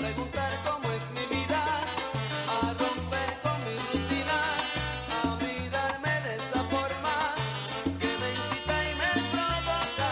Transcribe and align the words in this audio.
preguntar 0.00 0.50
cómo 0.64 0.90
es 0.92 1.10
mi 1.10 1.26
vida, 1.36 1.62
a 2.48 2.72
romper 2.72 3.30
con 3.42 3.56
mi 3.66 3.76
rutina, 3.92 4.38
a 5.22 5.36
mirarme 5.36 6.12
de 6.26 6.36
esa 6.36 6.60
forma 6.64 7.14
que 8.00 8.10
me 8.20 8.30
incita 8.30 8.76
y 8.88 8.92
me 9.02 9.12
provoca. 9.34 10.10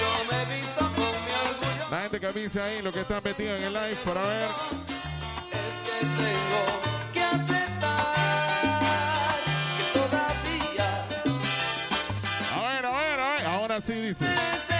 Yo 0.00 0.10
me 0.28 0.36
he 0.42 0.46
visto 0.60 0.80
con 0.98 1.12
mi 1.24 1.32
orgullo, 1.48 1.84
La 1.90 1.98
gente 2.02 2.20
que 2.20 2.26
avise 2.26 2.60
ahí 2.62 2.80
lo 2.80 2.92
que 2.92 3.00
están 3.00 3.22
metidos 3.24 3.58
en 3.58 3.64
el 3.64 3.72
live 3.72 3.96
para 4.04 4.22
ver. 4.22 4.48
es 5.50 5.74
que 5.86 5.98
tengo 6.22 6.62
que 7.12 7.22
aceptar 7.22 8.14
que 9.78 9.84
todavía 9.98 10.88
A 12.54 12.60
ver, 12.72 12.86
a 12.86 12.92
ver, 13.00 13.20
a 13.20 13.28
ver. 13.36 13.46
Ahora 13.46 13.80
sí 13.80 13.94
dice. 13.94 14.71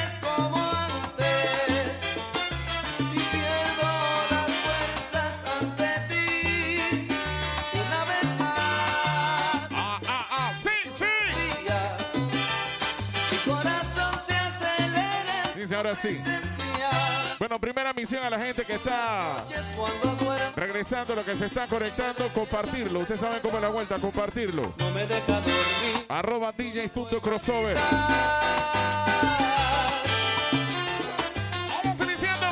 Ahora 15.92 16.00
sí. 16.02 16.08
esencia. 16.08 17.36
Bueno, 17.38 17.58
primera 17.58 17.92
misión 17.92 18.24
a 18.24 18.30
la 18.30 18.38
gente 18.38 18.64
que 18.64 18.74
está 18.74 19.44
regresando, 20.56 21.14
lo 21.16 21.24
que 21.24 21.34
se 21.36 21.46
está 21.46 21.66
conectando, 21.66 22.28
compartirlo. 22.28 23.00
Ustedes 23.00 23.20
saben 23.20 23.40
cómo 23.40 23.56
es 23.56 23.62
la 23.62 23.68
vuelta, 23.68 23.98
compartirlo. 23.98 24.72
no 24.78 24.90
me 24.90 25.06
deja 25.06 25.32
dormir. 25.34 26.06
Arroba 26.08 26.52
DJ.crossover. 26.52 27.76
Vamos 31.84 32.00
iniciando. 32.00 32.46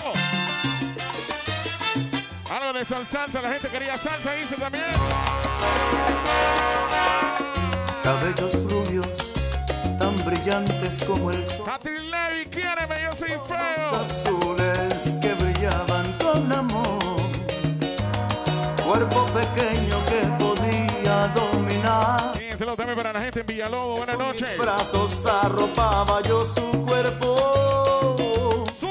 Algo 2.51 2.73
de 2.79 2.85
sal- 2.85 3.07
salsa, 3.13 3.43
la 3.43 3.53
gente 3.53 3.69
quería 3.69 3.97
salsa, 3.99 4.33
dice 4.35 4.57
también. 4.57 4.85
cabellos 8.03 8.55
rubios, 8.73 9.07
tan 9.99 10.17
brillantes 10.25 11.05
como 11.05 11.31
el 11.31 11.45
sol, 11.47 11.65
azules 13.59 15.15
que 15.21 15.35
brillaban 15.35 16.13
con 16.23 16.53
amor, 16.53 17.21
cuerpo 18.87 19.27
pequeño 19.27 20.05
que 20.07 20.21
podía 20.39 21.29
dominar. 21.35 22.39
Díganselo 22.39 22.77
también 22.77 22.97
para 22.97 23.13
la 23.13 23.21
gente 23.21 23.41
en 23.41 23.47
Villalobos. 23.47 23.99
Buenas 23.99 24.17
Con 24.17 24.27
noches. 24.27 24.49
mis 24.49 24.59
brazos 24.59 25.27
arropaba 25.27 26.21
yo 26.23 26.45
su 26.45 26.85
cuerpo, 26.87 28.67
Su. 28.79 28.89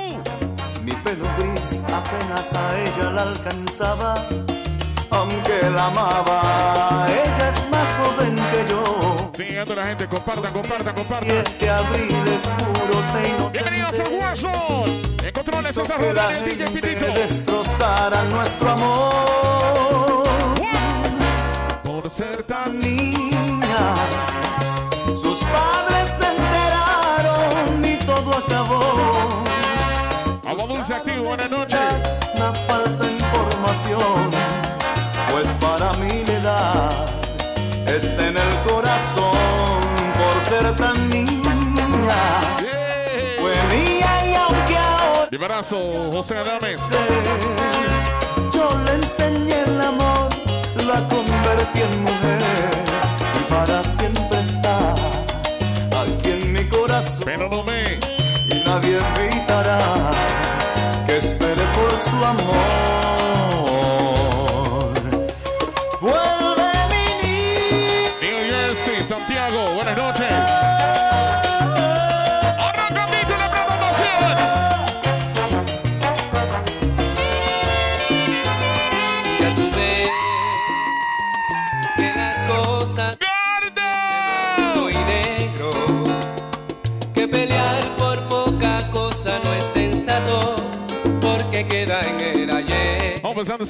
mi 0.83 0.91
pelo 0.91 1.25
gris 1.37 1.83
apenas 1.93 2.53
a 2.53 2.79
ella 2.79 3.11
la 3.11 3.21
alcanzaba. 3.23 4.15
Aunque 5.11 5.69
la 5.69 5.87
amaba, 5.87 7.05
ella 7.09 7.49
es 7.49 7.69
más 7.71 7.87
joven 7.99 8.35
que 8.35 8.65
yo. 8.69 8.83
Sigue 9.39 9.51
llegando 9.51 9.73
la 9.73 9.83
gente, 9.85 10.05
compartan, 10.05 10.51
compartan, 10.51 10.93
compartan. 10.93 11.29
E 11.29 11.43
Bienvenidos 13.53 13.97
a. 13.97 14.09
Watson. 14.09 15.01
En 15.23 15.31
controles 15.31 15.77
está 15.77 15.95
que 15.95 16.13
la 16.13 16.27
Roland, 16.27 16.35
el 16.35 16.57
DJ 16.57 16.71
Pitito. 16.71 17.05
destrozara 17.05 18.21
nuestro 18.23 18.69
amor. 18.71 20.23
Por 21.85 22.09
ser 22.09 22.43
tan 22.43 22.79
Niña, 22.79 23.95
sus 25.23 25.39
padres 25.45 26.09
se 26.19 26.25
enteraron 26.35 27.85
y 27.85 27.95
todo 28.05 28.39
acabó. 28.39 29.45
Agua 30.45 30.65
Dulce 30.67 30.93
Activo, 30.93 31.23
buenas 31.23 31.49
noches. 31.49 31.78
Abrazo, 45.49 46.11
José 46.11 46.37
Adames. 46.37 46.79
sé, 46.79 46.97
yo 48.53 48.69
le 48.85 48.93
enseñé 48.93 49.63
el 49.63 49.81
amor, 49.81 50.29
la 50.85 50.99
convertí 51.07 51.81
en 51.81 52.03
mujer 52.03 52.41
y 53.39 53.51
para 53.51 53.83
siempre 53.83 54.39
está 54.41 54.93
aquí 56.01 56.29
en 56.29 56.53
mi 56.53 56.63
corazón. 56.67 57.23
Pero 57.25 57.49
no 57.49 57.63
me. 57.63 57.99
y 58.51 58.63
nadie 58.63 58.99
evitará 59.15 59.79
que 61.07 61.17
espere 61.17 61.63
por 61.73 61.97
su 61.97 62.25
amor. 62.25 62.98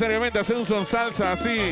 A 0.02 0.40
hacer 0.40 0.56
un 0.56 0.66
son 0.66 0.86
salsa 0.86 1.34
así. 1.34 1.72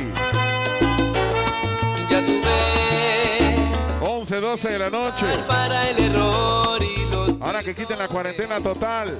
Ya 2.10 2.26
tú 2.26 2.42
ves 2.42 3.62
11, 4.02 4.42
12 4.42 4.68
de 4.70 4.80
la 4.80 4.90
noche. 4.90 5.26
para 5.48 5.90
el 5.90 5.98
error 5.98 6.84
y 6.84 7.06
los 7.10 7.38
Ahora 7.40 7.62
que 7.62 7.74
quiten 7.74 7.98
la 7.98 8.08
cuarentena 8.10 8.60
total. 8.60 9.18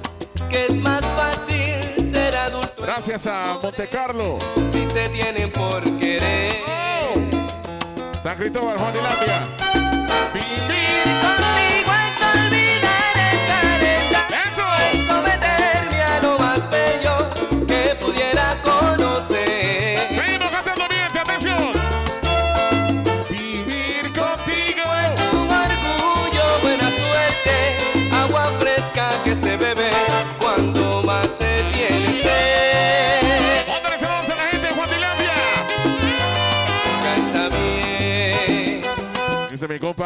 que 0.50 0.66
es 0.66 0.74
más 0.74 1.00
fácil 1.00 2.10
ser 2.12 2.36
adulto 2.36 2.82
Gracias 2.82 3.26
a 3.26 3.58
Monte 3.62 3.88
Carlo. 3.88 4.38
si 4.70 4.84
se 4.86 5.08
tienen 5.08 5.50
por 5.52 5.82
querer. 5.98 6.58
San 8.22 8.36
Cristóbal, 8.36 8.76
Juan 8.76 8.92
Dilandia. 8.92 9.42
Vivir. 10.34 11.37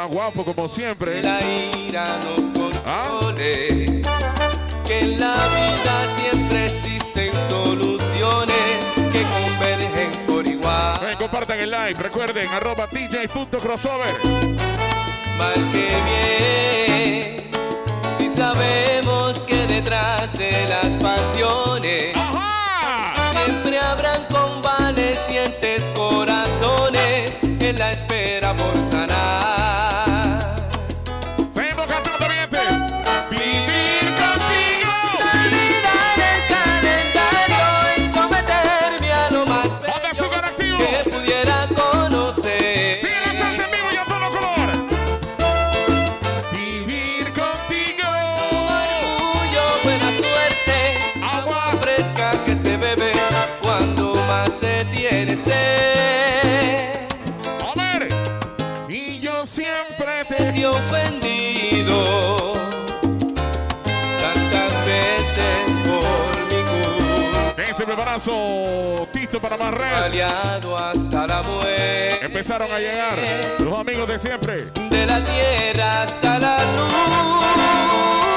Guapo 0.06 0.44
como 0.44 0.68
siempre. 0.68 1.22
la 1.22 1.38
ira 1.42 2.04
nos 2.24 2.50
controle, 2.50 4.02
que 4.86 4.98
en 4.98 5.18
la 5.18 5.34
vida 5.34 6.16
siempre 6.16 6.66
existen 6.66 7.32
soluciones 7.48 8.56
que 9.12 9.22
convergen 9.22 10.26
por 10.26 10.46
igual. 10.46 10.98
Ven, 11.02 11.16
compartan 11.18 11.60
el 11.60 11.70
live. 11.70 11.94
Recuerden, 11.94 12.48
arroba 12.48 12.86
dj.crossover. 12.86 14.14
Mal 15.38 15.70
que 15.72 15.88
bien, 16.08 17.50
si 18.19 18.28
sabemos 18.28 19.40
que 19.42 19.66
detrás 19.66 20.32
de 20.34 20.66
las 20.69 20.88
pasiones 21.02 22.14
¡Ajá! 22.14 23.14
siempre 23.32 23.78
habrán 23.78 24.26
para 69.58 69.70
la 69.70 70.08
red. 70.08 70.22
Hasta 70.78 71.26
la 71.26 71.43
muerte. 71.43 72.25
Empezaron 72.25 72.70
a 72.70 72.78
llegar 72.78 73.19
los 73.58 73.78
amigos 73.78 74.08
de 74.08 74.19
siempre. 74.19 74.56
De 74.90 75.06
la 75.06 75.22
tierra 75.22 76.02
hasta 76.02 76.38
la 76.38 76.58
luz. 76.72 78.31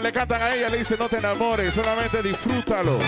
le 0.00 0.12
cantan 0.12 0.42
a 0.42 0.54
ella, 0.54 0.68
le 0.68 0.78
dicen 0.78 0.98
no 0.98 1.08
te 1.08 1.18
enamores, 1.18 1.72
solamente 1.72 2.22
disfrútalo. 2.22 2.98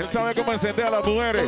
Él 0.00 0.08
sabe 0.10 0.34
cómo 0.34 0.50
encender 0.50 0.86
a 0.86 0.90
las 0.90 1.06
mujeres. 1.06 1.44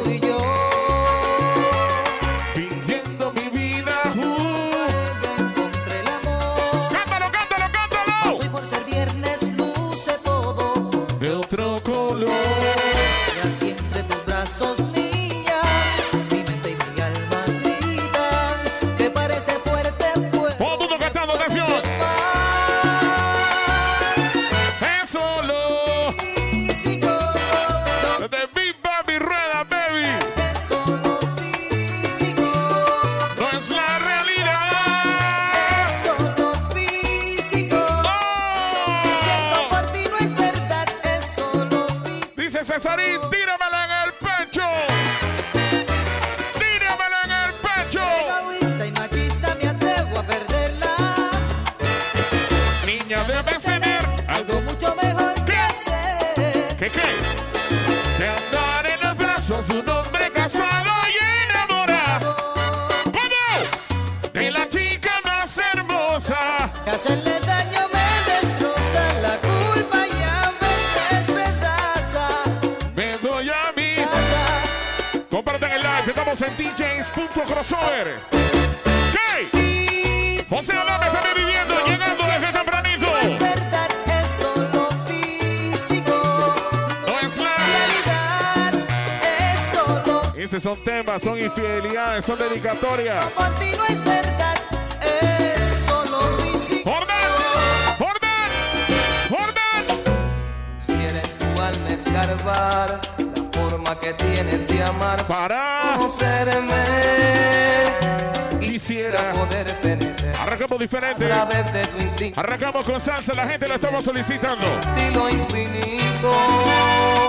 Arrancamos 112.34 112.86
con 112.86 112.98
salsa, 112.98 113.34
la 113.34 113.46
gente 113.46 113.68
lo 113.68 113.74
estamos 113.74 114.04
solicitando. 114.04 114.64
Estilo 114.94 115.28
Infinito. 115.28 116.32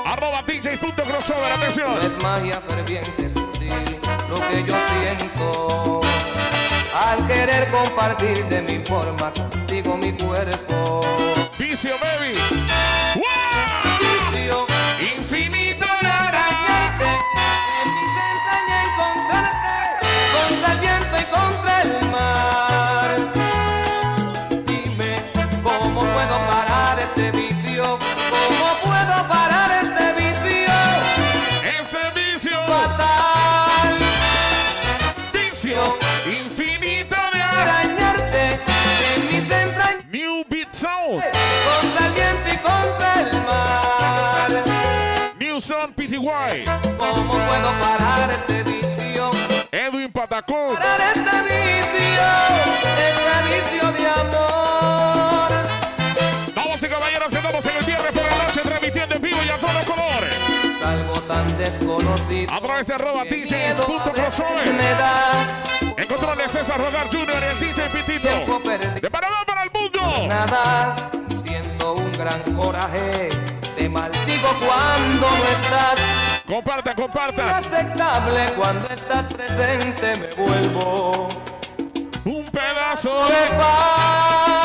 Arroba 0.05 0.41
DJ.crossover, 0.43 1.51
atención. 1.51 1.95
No 1.95 2.01
es 2.01 2.23
magia 2.23 2.61
ferviente 2.61 3.29
sentir 3.29 3.73
lo 4.29 4.35
que 4.47 4.63
yo 4.63 4.75
siento. 5.01 6.01
Al 6.95 7.27
querer 7.27 7.67
compartir 7.67 8.45
de 8.45 8.61
mi 8.61 8.85
forma 8.85 9.31
contigo 9.33 9.97
mi 9.97 10.13
cuerpo. 10.13 11.01
Vicio, 11.57 11.95
baby. 11.99 12.62
Jacob. 50.47 50.77
Este 51.15 51.41
vicio, 51.43 52.27
este 52.97 53.35
vicio 53.49 53.91
de 53.91 54.07
amor. 54.09 55.49
Vamos 56.55 56.83
y 56.83 56.87
caballeros, 56.87 57.27
quedamos 57.29 57.65
en 57.65 57.77
el 57.77 57.85
viernes 57.85 58.11
por 58.11 58.23
la 58.23 58.45
noche 58.45 58.61
transmitiendo 58.61 59.15
en 59.15 59.21
vivo 59.21 59.37
y 59.45 59.49
a 59.49 59.57
todos 59.57 59.85
colores. 59.85 60.35
Es 61.13 61.27
tan 61.27 61.57
desconocido. 61.57 62.53
A 62.53 62.61
través 62.61 62.87
de 62.87 62.93
arroba 62.93 63.23
DJs.crossover. 63.23 64.67
En 65.97 66.07
controles 66.07 66.51
César 66.51 66.77
Rogar 66.77 67.07
Jr. 67.07 67.43
el 67.43 67.59
DJ 67.59 67.89
Pitito. 67.89 68.59
De 69.01 69.09
Panamá 69.09 69.43
para 69.45 69.63
el 69.63 69.71
mundo. 69.71 70.27
Nada, 70.27 70.95
siento 71.29 71.93
un 71.93 72.11
gran 72.13 72.41
coraje. 72.55 73.29
Te 73.77 73.89
maldigo 73.89 74.49
cuando 74.59 75.27
no 75.27 75.45
estás. 75.45 76.22
Compartan, 76.47 76.95
compartan. 76.95 77.47
Inaceptable 77.47 78.53
cuando 78.57 78.85
estás 78.89 79.33
presente 79.33 80.17
me 80.17 80.43
vuelvo 80.43 81.27
un 82.25 82.45
pedazo 82.45 83.27
de 83.27 83.47
paz. 83.57 84.62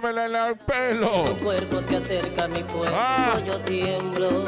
Tíramela 0.00 0.26
en 0.26 0.34
el 0.50 0.56
pelo. 0.56 1.24
Tu 1.24 1.36
cuerpo 1.44 1.82
se 1.82 1.96
acerca 1.96 2.44
a 2.44 2.48
mi 2.48 2.62
cuerpo, 2.62 2.96
Ah. 2.98 3.38
yo 3.44 3.60
tiemblo. 3.60 4.44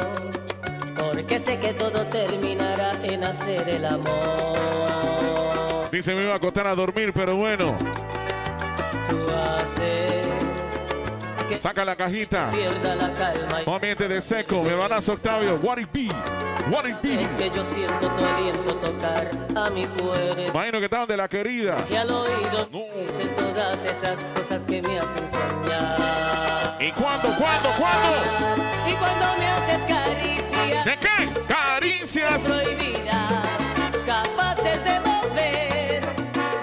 Porque 0.97 1.39
sé 1.39 1.59
que 1.59 1.73
todo 1.73 2.05
terminará 2.07 2.93
en 3.03 3.23
hacer 3.23 3.67
el 3.69 3.85
amor. 3.85 5.89
Dice, 5.91 6.15
me 6.15 6.23
iba 6.23 6.33
a 6.33 6.37
acostar 6.37 6.67
a 6.67 6.75
dormir, 6.75 7.11
pero 7.13 7.35
bueno. 7.35 7.75
Tú 9.09 9.19
haces 9.29 10.25
que 11.47 11.59
Saca 11.59 11.85
la 11.85 11.95
cajita. 11.95 12.49
pierda 12.51 12.95
la 12.95 13.13
calma. 13.13 13.61
y 13.61 13.65
de 14.07 14.21
seco, 14.21 14.63
me 14.63 14.73
van 14.73 14.93
a 14.93 14.97
Octavio. 14.97 15.59
What 15.61 15.77
it 15.77 15.89
be? 15.93 16.09
What 16.71 16.85
it 16.87 17.01
be? 17.01 17.21
Es 17.21 17.31
que 17.35 17.49
yo 17.49 17.63
siento 17.65 18.07
tu 18.09 18.25
aliento 18.25 18.75
tocar 18.75 19.29
a 19.55 19.69
mi 19.69 19.85
cuerpo. 19.85 20.41
Imagino 20.53 20.79
que 20.79 20.85
estaban 20.85 21.07
de 21.07 21.17
la 21.17 21.27
querida. 21.27 21.77
Si 21.85 21.95
al 21.95 22.09
oído 22.09 22.67
No. 22.71 22.79
dices 23.01 23.35
todas 23.35 23.77
esas 23.85 24.31
cosas 24.31 24.65
que 24.65 24.81
me 24.81 24.97
hacen 24.99 25.29
soñar. 25.29 26.77
¿Y 26.79 26.91
cuándo, 26.91 27.27
cuándo, 27.37 27.69
cuándo? 27.77 28.17
Y 28.89 28.93
cuando 28.93 29.25
me 29.37 29.47
haces 29.47 29.85
caricias 29.87 30.85
¿De 30.85 30.97
qué? 30.97 31.29
Caricias. 31.47 32.39
prohibidas, 32.39 33.47
capaces 34.05 34.83
de 34.83 34.99
mover 35.01 36.01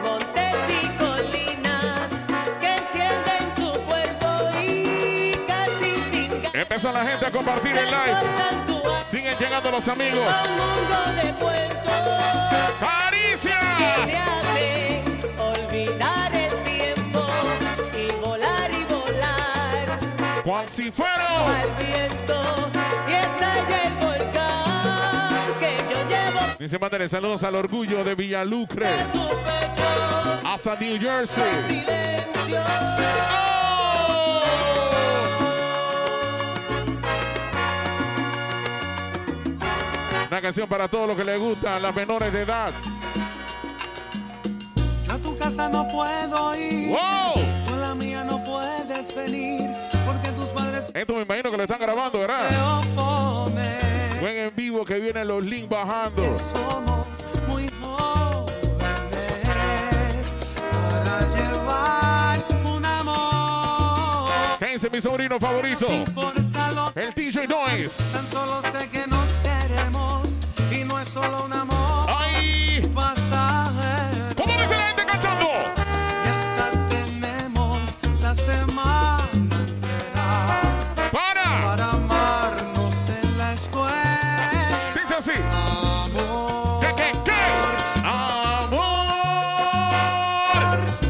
montes 0.02 0.54
y 0.82 0.88
colinas 0.98 2.10
que 2.60 2.68
encienden 2.68 3.54
tu 3.56 3.72
cuerpo 3.84 4.58
y 4.62 5.32
casi 5.46 5.94
sin 6.10 6.44
Empezó 6.54 6.90
la 6.92 7.04
gente 7.06 7.26
a 7.26 7.30
compartir 7.30 7.76
el 7.76 7.86
live. 7.86 8.69
Siguen 9.10 9.36
llegando 9.38 9.70
los 9.72 9.88
amigos. 9.88 10.24
un 10.44 10.56
mundo 10.56 11.22
de 11.22 11.32
cuentos 11.34 11.80
que 12.50 12.84
¡Caricia! 12.84 13.60
te 14.06 14.16
hace 14.16 15.02
olvidar 15.38 16.32
el 16.34 16.54
tiempo 16.64 17.26
y 17.96 18.12
volar 18.24 18.70
y 18.70 18.84
volar. 18.84 19.98
Cual 20.44 20.68
si 20.68 20.90
fuera. 20.92 21.60
al 21.60 21.68
viento 21.84 22.70
y 23.08 23.12
estalla 23.12 23.82
el 23.84 23.94
volcán 23.94 25.58
que 25.58 25.76
yo 25.90 25.98
llevo 26.08 26.40
Dice, 26.58 26.78
mándale 26.78 27.08
saludos 27.08 27.42
al 27.42 27.54
orgullo 27.56 28.04
de 28.04 28.14
Villalucre. 28.14 28.86
en 29.00 29.12
tu 29.12 29.18
pecho 29.28 30.40
Hasta 30.46 30.76
New 30.76 31.00
Jersey. 31.00 31.44
silencio 31.68 32.60
¡Oh! 33.32 33.59
Una 40.40 40.46
canción 40.46 40.68
para 40.70 40.88
todos 40.88 41.06
los 41.06 41.18
que 41.18 41.24
les 41.24 41.38
gustan, 41.38 41.82
las 41.82 41.94
menores 41.94 42.32
de 42.32 42.40
edad. 42.40 42.72
Yo 45.06 45.12
a 45.12 45.18
tu 45.18 45.36
casa 45.36 45.68
no 45.68 45.86
puedo 45.86 46.56
ir, 46.56 46.88
¡Wow! 46.88 47.34
a 47.74 47.76
la 47.78 47.94
mía 47.94 48.24
no 48.24 48.42
puedes 48.42 49.14
venir, 49.14 49.68
porque 50.06 50.30
tus 50.30 50.46
padres 50.46 50.84
Esto 50.94 51.12
me 51.12 51.22
imagino 51.24 51.50
que 51.50 51.56
lo 51.58 51.62
están 51.64 51.78
grabando, 51.78 52.20
¿verdad? 52.20 52.48
Buen 54.18 54.34
en 54.38 54.56
vivo 54.56 54.82
que 54.82 54.98
vienen 54.98 55.28
los 55.28 55.42
links 55.44 55.68
bajando. 55.68 56.22
Somos 56.22 57.06
muy 57.52 57.68
jóvenes 57.82 58.46
para 60.94 61.20
llevar 61.36 62.38
un 62.64 62.86
amor. 62.86 64.30
¿Qué 64.58 64.66
dice 64.68 64.88
mi 64.88 65.02
sobrino 65.02 65.38
favorito? 65.38 65.86
El 66.94 67.12
DJ 67.12 67.46
Noise. 67.46 67.90
tan 68.10 68.24
solo 68.24 68.62
sé 68.62 68.88
que 68.88 69.06
nos 69.06 69.39
solo 71.22 71.44
un 71.44 71.52
amor 71.52 72.06
¡Ay! 72.08 72.82
pasajero. 72.94 74.34
¿Cómo 74.36 74.52
dice 74.60 74.76
la 74.76 74.86
gente 74.86 75.04
cantando? 75.06 75.48
Y 76.24 76.28
hasta 76.28 76.70
tenemos 76.88 77.78
la 78.22 78.34
semana 78.34 79.56
entera 79.66 80.28
¡Para! 81.12 81.46
para 81.64 81.90
amarnos 81.90 82.94
en 83.10 83.38
la 83.38 83.52
escuela. 83.52 84.92
Dice 84.94 85.14
así. 85.14 85.32
Amor. 85.50 86.80
¿Qué, 86.80 86.90
qué, 86.96 87.10
qué? 87.24 87.40
¡Amor! 88.04 88.80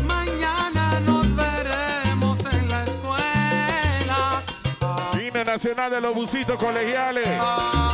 Mañana 0.09 1.00
nos 1.07 1.26
veremos 1.37 2.38
en 2.52 2.69
la 2.69 2.85
escuela. 2.85 4.40
Himno 5.21 5.45
nacional 5.45 5.90
de 5.90 6.00
los 6.00 6.14
busitos 6.14 6.57
colegiales. 6.57 7.29
Amor. 7.40 7.89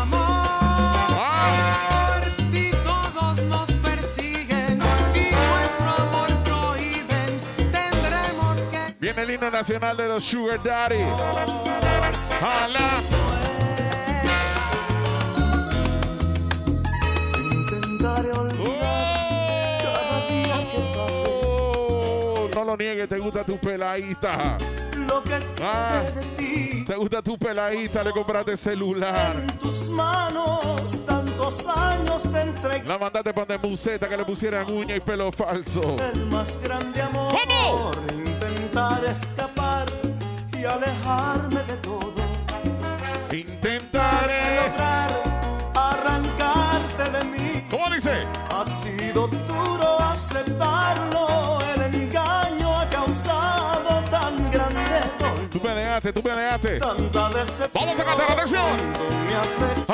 Viene 9.17 9.31
el 9.33 9.35
himno 9.37 9.51
nacional 9.51 9.97
de 9.97 10.09
los 10.09 10.25
Sugar 10.25 10.63
Daddy. 10.63 11.01
¡Hala! 12.39 12.91
Intentaré 17.39 18.31
olvidar 18.33 19.83
cada 19.83 20.27
día 20.27 20.71
que 20.71 20.81
pase 20.95 21.25
¡Oh! 21.33 22.49
No 22.55 22.65
lo 22.65 22.77
niegues, 22.77 23.09
te 23.09 23.19
gusta 23.19 23.45
tu 23.45 23.59
peladita. 23.59 24.59
lo 25.07 25.23
que 25.23 25.39
Ah. 25.63 26.03
de 26.15 26.23
ti. 26.37 26.85
Te 26.87 26.95
gusta 26.97 27.23
tu 27.23 27.39
peladita, 27.39 28.03
le 28.05 28.11
compraste 28.11 28.57
celular. 28.57 29.35
En 29.37 29.59
tus 29.59 29.89
manos 29.89 31.05
tantos 31.07 31.67
años 31.67 32.23
te 32.23 32.41
entregué 32.43 32.85
La 32.85 32.99
mandaste 32.99 33.33
para 33.33 33.57
de 33.57 33.69
museta 33.69 34.09
que 34.09 34.17
le 34.17 34.25
pusieran 34.25 34.71
uña 34.71 34.97
y 34.97 35.01
pelo 35.01 35.33
falso. 35.33 35.97
el 36.13 36.27
más 36.27 36.61
grande 36.63 37.01
amor. 37.03 37.33
Intentar 38.77 39.05
escapar 39.11 39.87
y 40.53 40.65
alejarme 40.67 41.63
de 41.63 41.77
todo. 41.79 42.13
Intentaré. 43.33 44.57
Lograr 44.57 45.11
arrancarte 45.75 47.11
de 47.11 47.25
mí. 47.25 47.67
¿Cómo 47.71 47.89
dice? 47.89 48.19
Ha 48.51 48.65
sido 48.67 49.29
duro 49.29 49.99
aceptarlo. 49.99 51.59
El 51.75 51.95
engaño 51.95 52.79
ha 52.79 52.91
causado 52.91 53.99
tan 54.11 54.51
grande 54.51 55.01
dolor. 55.21 55.49
Tú 55.51 55.59
peleaste, 55.59 56.13
tú 56.13 56.23
peleaste. 56.23 56.79
Tanta 56.79 57.29
decepción. 57.31 57.71
Vamos 57.73 57.99
a 57.99 58.05
cantar, 58.05 58.31
atención. 58.33 58.93
Me 59.27 59.35
has 59.37 59.86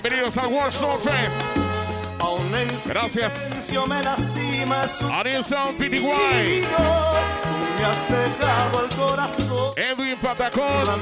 Bienvenidos 0.00 0.36
al 0.36 0.46
World 0.46 0.72
Soul 0.72 1.00
Fest. 1.00 1.34
Gracias. 2.86 3.32
Ariel 5.12 5.44
Sound. 5.44 5.76
Tú 5.76 5.84
me 5.84 5.98
has 7.84 8.08
dejado 8.08 8.84
el 8.84 8.96
corazón 8.96 9.72
Edwin 9.74 10.16
Patacón. 10.18 11.00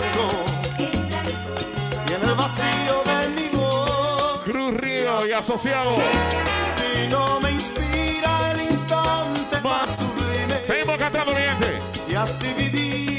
Y 0.79 2.12
en 2.15 2.23
el 2.26 2.35
vacío 2.37 3.03
de 3.05 3.29
mi 3.38 3.49
voz. 3.55 4.41
Cruz 4.45 4.75
Río 4.79 5.26
y 5.26 5.33
asociado. 5.33 5.99
Y 6.95 7.09
no 7.09 7.38
me 7.41 7.50
inspira 7.50 8.53
el 8.53 8.62
instante 8.62 9.61
más 9.61 9.91
sublime. 9.91 10.65
Seguimos 10.67 10.97
cantando, 10.97 11.35
mi 11.35 11.43
gente. 11.43 11.83
Y 12.09 12.15
has 12.15 12.38
dividido 12.38 13.15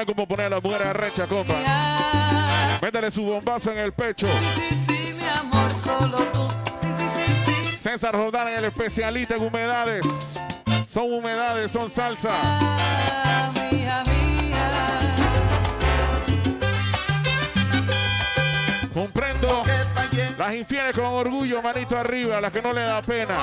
sabe 0.00 0.14
cómo 0.14 0.26
poner 0.26 0.46
a 0.46 0.50
la 0.50 0.60
mujer 0.60 0.82
arrecha, 0.82 1.26
compa. 1.26 1.54
mía. 1.54 2.46
Métele 2.80 3.10
su 3.10 3.22
bombazo 3.22 3.70
en 3.72 3.78
el 3.78 3.92
pecho. 3.92 4.26
Sí, 4.54 4.84
sí, 4.88 5.12
mi 5.12 5.28
amor, 5.28 5.70
solo 5.84 6.16
tú. 6.32 6.48
Sí, 6.80 6.88
sí, 6.98 7.04
sí, 7.14 7.32
sí. 7.46 7.78
César 7.82 8.16
Jordán 8.16 8.48
es 8.48 8.58
el 8.58 8.64
especialista 8.64 9.36
en 9.36 9.42
humedades. 9.42 10.06
Son 10.88 11.12
humedades, 11.12 11.70
son 11.70 11.90
salsa. 11.90 12.30
Comprendo. 18.94 19.64
Las 20.38 20.54
infieles 20.54 20.96
con 20.96 21.04
orgullo, 21.04 21.62
manito 21.62 21.98
arriba, 21.98 22.40
las 22.40 22.52
que 22.52 22.62
no 22.62 22.72
le 22.72 22.80
da 22.80 23.02
pena. 23.02 23.34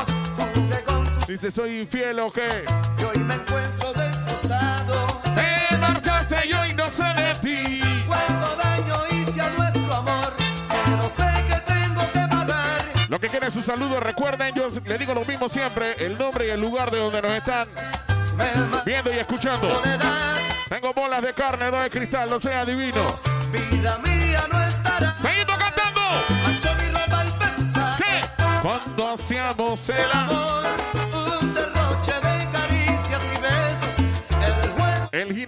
Dice, 1.27 1.51
soy 1.51 1.81
infiel 1.81 2.19
o 2.19 2.31
qué. 2.31 2.65
Marchaste 6.29 6.69
y 6.69 6.73
no 6.73 6.91
sé 6.91 7.03
de 7.03 7.35
ti. 7.35 8.03
Cuánto 8.05 8.55
daño 8.55 8.95
hice 9.11 9.41
a 9.41 9.49
nuestro 9.51 9.93
amor. 9.93 10.33
Pero 10.69 11.09
sé 11.09 11.45
que 11.47 11.55
tengo 11.61 12.01
que 12.11 12.19
pagar. 12.19 12.85
Lo 13.09 13.19
que 13.19 13.29
quieren 13.29 13.51
su 13.51 13.61
saludo, 13.61 13.99
recuerden, 13.99 14.53
yo 14.55 14.69
le 14.85 14.97
digo 14.97 15.13
lo 15.13 15.23
mismo 15.23 15.47
siempre, 15.49 15.95
el 16.05 16.17
nombre 16.17 16.47
y 16.47 16.49
el 16.51 16.59
lugar 16.59 16.91
de 16.91 16.99
donde 16.99 17.21
nos 17.21 17.31
están 17.31 17.67
viendo 18.85 19.13
y 19.13 19.17
escuchando. 19.17 19.69
soledad. 19.69 20.35
Tengo 20.69 20.93
bolas 20.93 21.21
de 21.21 21.33
carne, 21.33 21.71
no 21.71 21.79
de 21.79 21.89
cristal, 21.89 22.29
no 22.29 22.41
sea 22.41 22.65
divino. 22.65 23.07
Vida 23.51 23.97
mía 23.99 24.43
no 24.51 24.61
estará. 24.63 25.15
Seguimos 25.21 25.57
cantando. 25.57 26.01
Mi 26.77 26.89
ropa 26.89 27.19
al 27.21 27.33
pensar. 27.55 27.97
¿Qué? 27.97 28.21
Cuando 28.61 29.13
hacíamos 29.13 29.89
el 29.89 30.11
amor. 30.11 30.57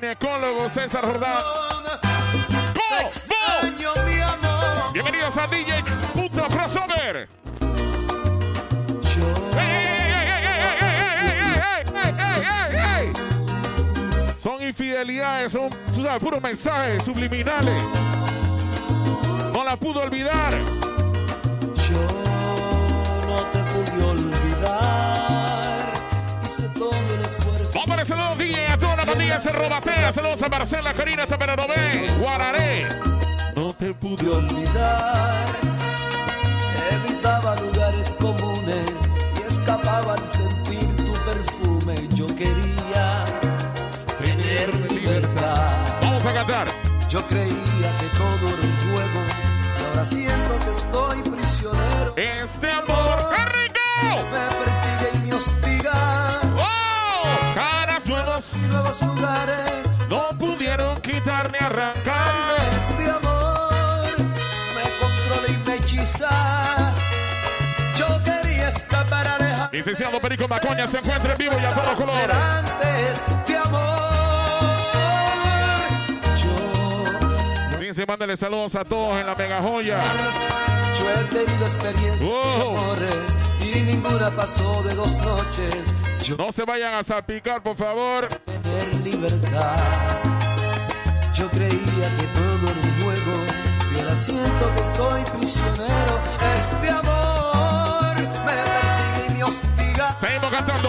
ginecólogo 0.09 0.69
César 0.69 1.05
Jordán. 1.05 1.37
¡Go! 2.73 3.09
Bienvenidos 4.91 5.37
a 5.37 5.45
DJ 5.47 5.83
Punto 6.15 6.47
Crossover. 6.47 7.29
Son 14.41 14.63
infidelidades, 14.63 15.51
son 15.51 15.69
puros 16.19 16.41
mensajes 16.41 17.03
subliminales. 17.03 17.83
No 19.53 19.63
la 19.63 19.75
pudo 19.75 20.01
olvidar. 20.01 20.88
A 29.31 29.39
toda 29.39 29.39
la 29.39 29.39
pandilla 29.39 29.39
se 29.39 29.51
robatea. 29.51 30.13
Saludos 30.13 30.41
a 30.41 30.49
Marcela, 30.49 30.93
Karina, 30.93 31.25
Taperonové, 31.25 32.09
Guararé. 32.19 32.87
No 33.55 33.73
te 33.73 33.93
pude 33.93 34.15
pude 34.15 34.29
olvidar. 34.29 35.45
Evitaba 36.91 37.55
lugares 37.57 38.13
comunes 38.19 39.09
y 39.37 39.47
escapaba 39.47 40.13
al 40.13 40.27
sentir 40.27 40.95
tu 40.97 41.13
perfume. 41.25 42.07
Yo 42.15 42.27
quería 42.27 43.25
tener 44.19 44.91
libertad. 44.91 45.71
Vamos 46.01 46.25
a 46.25 46.33
cantar. 46.33 46.67
Yo 47.09 47.25
creía 47.27 47.97
que 47.99 48.07
todo 48.17 48.47
era 48.47 48.61
un 48.61 48.77
juego. 48.91 49.19
Y 49.79 49.83
ahora 49.83 50.05
siento 50.05 50.59
que 50.63 50.71
estoy 50.71 51.31
prisionero. 51.31 52.13
Este 52.15 52.71
amor, 52.71 53.29
¡qué 53.35 53.45
rico! 53.57 54.25
Me 54.31 54.65
persigue 54.65 55.09
y 55.13 55.27
me 55.27 55.33
hostiga. 55.35 56.48
Nuevas 58.39 58.53
Y 58.55 58.67
nuevos 58.69 59.01
lugares. 59.01 59.91
no 60.09 60.29
pudieron 60.37 60.95
quitar 61.01 61.51
ni 61.51 61.57
arrancar. 61.57 62.55
Este 62.79 63.11
amor 63.11 64.17
me 64.75 64.83
controla 64.97 65.47
y 65.49 65.67
me 65.67 65.75
hechiza. 65.75 66.93
Yo 67.97 68.07
quería 68.23 68.69
escapar 68.69 69.27
alejado. 69.27 69.69
Licenciado 69.73 70.19
Perico 70.21 70.47
Macoña 70.47 70.87
se 70.87 70.99
encuentra 70.99 71.33
en 71.33 71.37
vivo 71.37 71.53
y 71.59 71.65
a 71.65 71.73
todo 71.75 71.95
color. 71.97 72.31
Antes 72.31 73.25
de 73.45 73.57
amor. 73.57 73.99
Yo, 77.93 78.05
mándale 78.07 78.37
saludos 78.37 78.75
a 78.75 78.85
todos 78.85 79.19
en 79.19 79.25
la 79.25 79.35
mega 79.35 79.61
joya. 79.61 79.99
yo 80.97 81.11
he 81.11 81.23
tenido 81.25 81.65
experiencias 81.65 82.21
de 82.21 82.61
amores 82.61 83.37
y 83.59 83.81
ninguna 83.81 84.31
pasó 84.31 84.81
de 84.83 84.95
dos 84.95 85.11
noches. 85.17 85.93
Yo 86.29 86.37
No 86.37 86.51
se 86.51 86.63
vayan 86.63 86.93
a 86.93 87.03
salpicar, 87.03 87.63
por 87.63 87.75
favor. 87.75 88.27
tener 88.27 88.97
libertad. 88.97 89.77
Yo 91.33 91.49
creía 91.49 92.07
que 92.17 92.27
todo 92.35 92.69
era 92.69 92.81
un 92.83 93.01
juego 93.01 93.31
y 93.95 93.99
ahora 93.99 94.15
siento 94.15 94.71
que 94.75 94.79
estoy 94.79 95.23
prisionero. 95.39 96.19
Este 96.55 96.89
amor 96.91 98.15
me 98.15 98.53
persigue 98.61 99.25
y 99.27 99.33
me 99.33 99.43
hostiga. 99.43 100.15
Seguimos 100.21 100.51
cantando. 100.51 100.88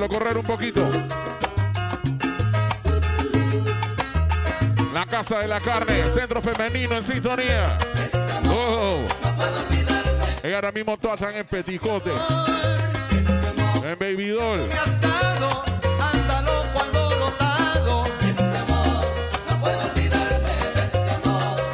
Déjaselo 0.00 0.08
correr 0.08 0.38
un 0.38 0.44
poquito. 0.44 0.90
La 4.94 5.04
Casa 5.04 5.40
de 5.40 5.48
la 5.48 5.60
Carne, 5.60 6.06
Centro 6.06 6.40
Femenino 6.40 6.96
en 6.96 7.06
sintonía. 7.06 7.76
Oh. 8.48 9.00
Ella 10.42 10.56
ahora 10.56 10.72
mismo 10.72 10.96
todas 10.96 11.20
están 11.20 11.36
en 11.36 11.46
peticote. 11.46 12.12
En 13.84 13.98
baby 13.98 14.28
doll. 14.28 14.68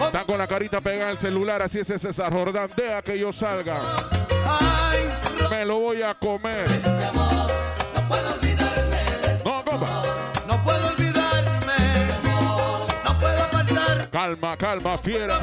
Están 0.05 0.25
con 0.27 0.39
la 0.39 0.47
carita 0.49 0.81
pegada 0.81 1.11
al 1.11 1.19
celular, 1.19 1.62
así 1.62 1.79
es 1.79 1.87
César 1.87 2.33
Jordán. 2.33 2.71
Deja 2.77 3.03
que 3.03 3.19
yo 3.19 3.33
salga. 3.33 3.81
Me 5.51 5.65
lo 5.65 5.79
voy 5.79 6.03
a 6.03 6.15
comer. 6.15 6.67
Calma, 14.11 14.57
calma, 14.57 14.99
fiera. 14.99 15.40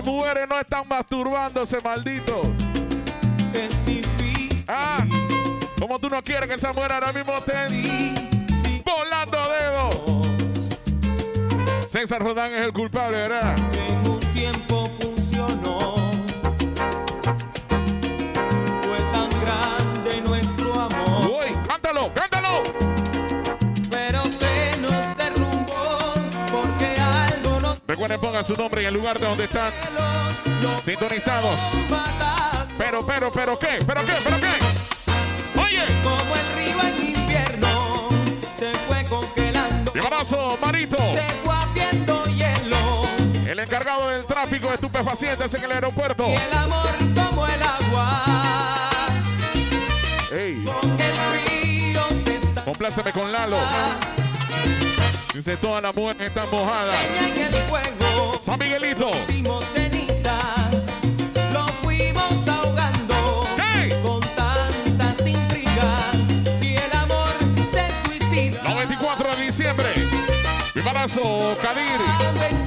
De 0.00 0.10
mujeres 0.10 0.46
no 0.48 0.58
están 0.58 0.88
masturbándose, 0.88 1.78
maldito. 1.82 2.40
Es 3.52 3.84
difícil. 3.84 4.64
Ah, 4.68 5.04
como 5.78 5.98
tú 5.98 6.08
no 6.08 6.22
quieres 6.22 6.48
que 6.48 6.54
esa 6.54 6.72
mujer 6.72 6.92
ahora 6.92 7.12
mismo 7.12 7.34
esté 7.34 7.68
Sí, 7.68 8.82
volando 8.84 9.38
dedos. 9.50 10.00
César 11.90 12.22
Rodán 12.22 12.52
es 12.54 12.60
el 12.62 12.72
culpable, 12.72 13.16
¿verdad? 13.16 13.54
en 13.88 14.08
un 14.08 14.20
tiempo 14.32 14.90
Su 28.46 28.54
nombre 28.56 28.80
en 28.82 28.88
el 28.88 28.94
lugar 28.94 29.18
de 29.20 29.26
donde 29.26 29.44
están 29.44 29.70
sintonizados. 30.84 31.60
Pero, 32.78 33.06
pero, 33.06 33.30
pero, 33.30 33.58
¿qué? 33.58 33.78
¿Pero 33.86 34.04
qué? 34.04 34.12
¿Pero 34.24 34.36
qué? 34.40 35.60
Oye, 35.60 35.82
Como 36.02 36.34
el 36.34 36.46
río 36.56 36.80
en 36.82 37.16
invierno 37.16 38.08
se 38.58 38.70
fue 38.88 39.04
congelando, 39.04 39.92
abrazo, 40.04 40.58
Marito. 40.60 40.96
se 40.96 41.22
fue 41.44 41.54
haciendo 41.54 42.24
hielo. 42.26 43.08
El 43.46 43.58
encargado 43.60 44.08
del 44.08 44.24
tráfico 44.24 44.68
de 44.68 44.74
estupefacientes 44.76 45.54
en 45.54 45.64
el 45.64 45.72
aeropuerto. 45.72 46.26
Y 46.28 46.32
el 46.32 46.52
amor 46.54 46.90
como 47.14 47.46
el 47.46 47.62
agua, 47.62 48.24
Ey, 50.32 50.64
con 50.64 50.90
el 50.98 51.14
río 51.46 52.02
se 52.24 52.36
está. 52.36 52.64
compláceme 52.64 53.12
con 53.12 53.30
Lalo. 53.30 53.58
Dice 55.34 55.56
todas 55.58 55.80
las 55.80 55.94
mujeres 55.94 56.26
están 56.26 56.50
mojadas. 56.50 56.96
En 57.36 57.42
el 57.42 57.54
fuego, 57.68 58.40
San 58.44 58.58
Miguelito. 58.58 59.10
hicimos 59.10 59.64
cenizas, 59.72 60.34
lo 61.52 61.66
fuimos 61.82 62.48
ahogando 62.48 63.46
con 64.02 64.20
tantas 64.34 65.24
intrigas. 65.24 66.16
Y 66.60 66.76
el 66.76 66.92
amor 66.92 67.28
se 67.70 67.84
suicida. 68.04 68.62
94 68.64 69.36
de 69.36 69.42
diciembre. 69.46 69.94
Mi 70.74 70.80
abrazo, 70.80 71.54
Kadir. 71.62 72.00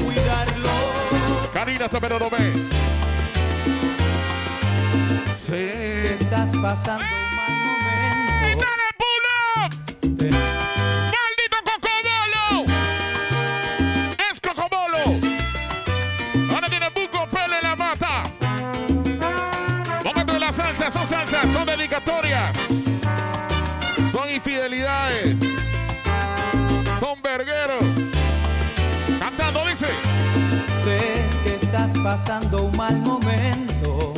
Cuidarlo. 0.01 0.69
Karina 1.53 1.89
Tameroromé. 1.89 2.53
Sí. 5.45 6.13
Estás 6.13 6.55
pasando 6.61 7.32
infidelidades. 24.35 25.35
Son 26.99 27.21
vergueros. 27.21 27.83
Cantando, 29.19 29.65
dice. 29.65 29.87
Sé 30.83 31.23
que 31.43 31.55
estás 31.55 31.91
pasando 31.99 32.63
un 32.63 32.77
mal 32.77 32.97
momento. 32.99 34.13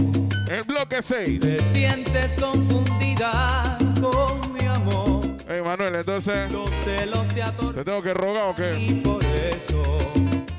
El 0.50 0.64
bloque 0.64 1.02
6. 1.02 1.40
Te 1.40 1.60
sientes 1.64 2.38
confundida 2.40 3.78
con 4.02 4.54
mi 4.54 4.66
amor. 4.66 5.20
Hey, 5.48 5.62
Manuel, 5.64 5.96
entonces, 5.96 6.52
Los 6.52 6.70
celos 6.84 7.28
te 7.30 7.42
¿te 7.74 7.84
tengo 7.84 8.02
que 8.02 8.14
rogar 8.14 8.44
o 8.50 8.56
qué? 8.56 8.72
y 8.80 8.94
por 8.96 9.24
eso 9.24 9.84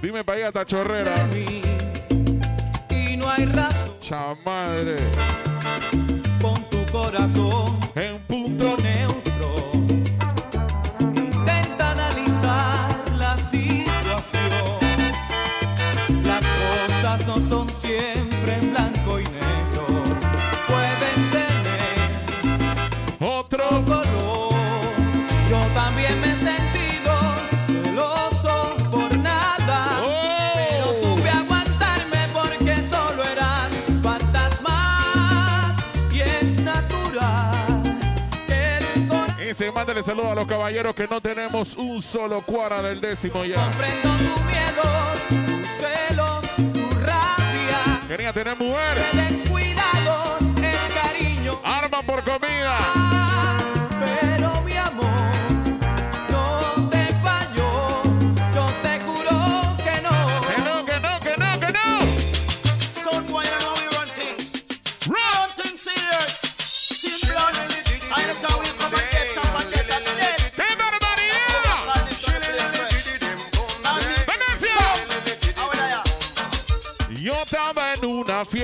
Dime 0.01 0.23
para 0.25 0.38
allá, 0.38 0.49
esta 0.49 0.64
chorrera. 0.64 1.12
de 1.27 1.37
mí. 1.37 1.61
Y 2.90 3.16
no 3.16 3.29
hay 3.29 3.47
razón 3.47 3.95
Chamadre. 4.01 4.97
con 6.40 6.55
tu 6.71 6.85
corazón 6.92 7.79
En 7.97 8.15
Mándale 39.96 40.14
saludos 40.14 40.32
a 40.32 40.35
los 40.35 40.46
caballeros 40.46 40.94
que 40.94 41.09
no 41.09 41.22
tenemos 41.22 41.74
un 41.74 42.02
solo 42.02 42.42
cuara 42.42 42.82
del 42.82 43.00
décimo 43.00 43.46
ya. 43.46 43.62
Comprendo 43.62 44.11
tu 44.18 44.42
miedo, 44.44 44.82
tus 45.30 45.66
celos, 45.78 46.44
tu 46.74 46.98
rabia. 47.00 48.00
Quería 48.06 48.30
tener 48.30 48.59
mujer. 48.59 48.98
Descuidado 49.14 50.37
el 50.38 50.94
cariño. 50.94 51.59
Arma 51.64 52.02
por 52.02 52.22
comida. 52.24 53.06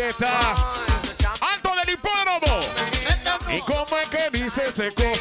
Fiesta 0.03 0.55
alto 1.41 1.75
del 1.77 1.95
hipódromo. 1.95 2.59
¿Y 3.49 3.61
cómo 3.61 3.99
es 3.99 4.09
que 4.09 4.31
dice 4.31 4.73
seco? 4.73 5.13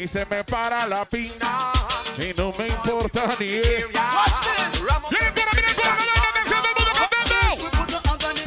Y 0.00 0.08
se 0.08 0.26
me 0.26 0.42
para 0.42 0.86
la 0.86 1.04
pinta. 1.04 1.72
Y 2.18 2.32
no 2.36 2.52
me 2.58 2.66
importa 2.66 3.36
ni 3.38 3.46
es. 3.46 3.86
¡Miren 5.10 5.34
cómo, 5.34 5.50
miren 5.54 5.74
cómo! 5.76 5.90
¡No, 5.90 6.06
no, 6.06 6.12
atención, 6.30 6.60
todo 6.62 6.70
el 6.70 6.74
mundo 6.76 6.92
cantando! 6.98 7.38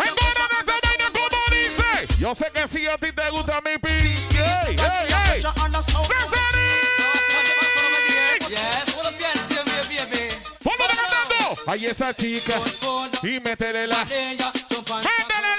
¡Engorda 0.04 0.46
de 0.50 0.58
esta 0.60 0.76
vaina 0.84 1.08
como 1.14 1.40
dice! 1.52 1.90
Yo 2.20 2.36
sé 2.36 2.52
que 2.54 2.68
si 2.68 2.88
a 2.88 2.98
ti 2.98 3.12
te 3.14 3.30
gusta 3.30 3.62
mi 3.62 3.78
pi. 3.78 3.90
¡Ey, 3.90 4.76
ey, 4.76 5.08
ey! 5.34 5.44
¡Ponlo 10.64 10.86
cantando! 10.88 11.56
¡Ay, 11.68 11.86
esa 11.86 12.14
chica! 12.14 12.56
Y 13.24 13.40
métele 13.40 13.88
la... 13.88 14.06
¡Métele 14.06 15.59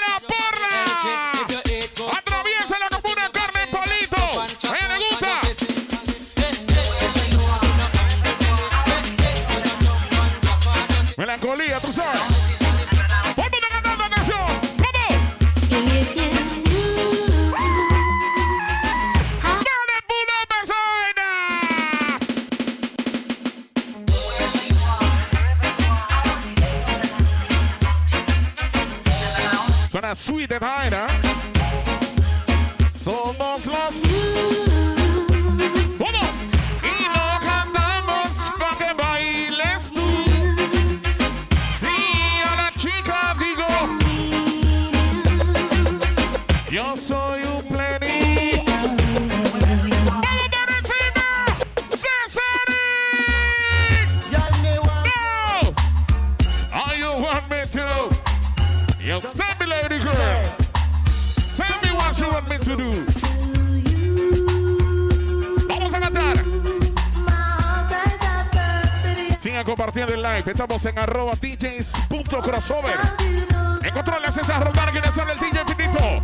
control 74.11 74.23
de 74.23 74.31
César 74.31 74.65
Rodar, 74.65 74.91
quien 74.91 75.03
es 75.03 75.17
el 75.17 75.39
DJ 75.39 75.65
Finito. 75.65 76.23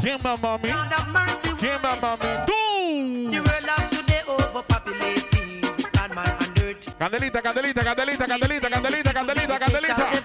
¿Quién 0.00 0.22
más, 0.22 0.40
mami? 0.40 0.68
¿Quién 1.58 1.82
más, 1.82 2.00
mami? 2.00 2.26
¡Tú! 2.46 2.52
Candelita, 6.98 7.42
candelita, 7.42 7.82
candelita, 7.82 8.26
candelita, 8.26 8.70
candelita, 8.70 9.12
candelita, 9.12 9.58
candelita. 9.58 10.21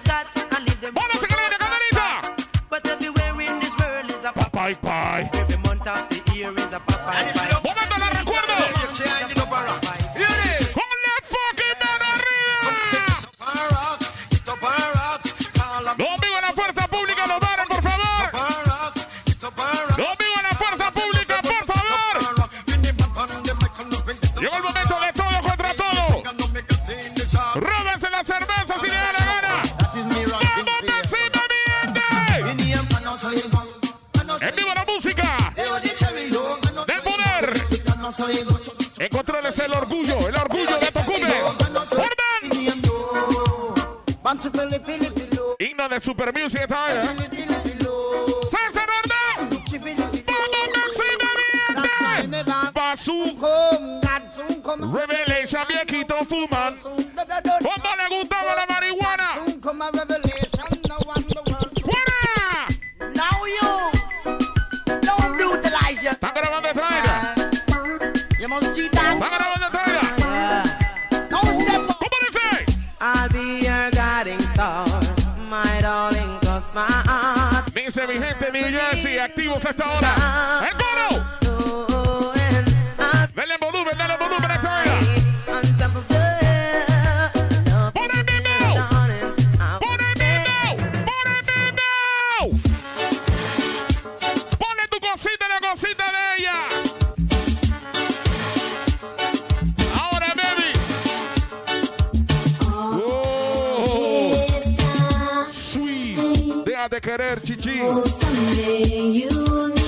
de 106.88 107.00
querer, 107.00 107.42
chichi. 107.42 107.80
Oh, 107.82 108.02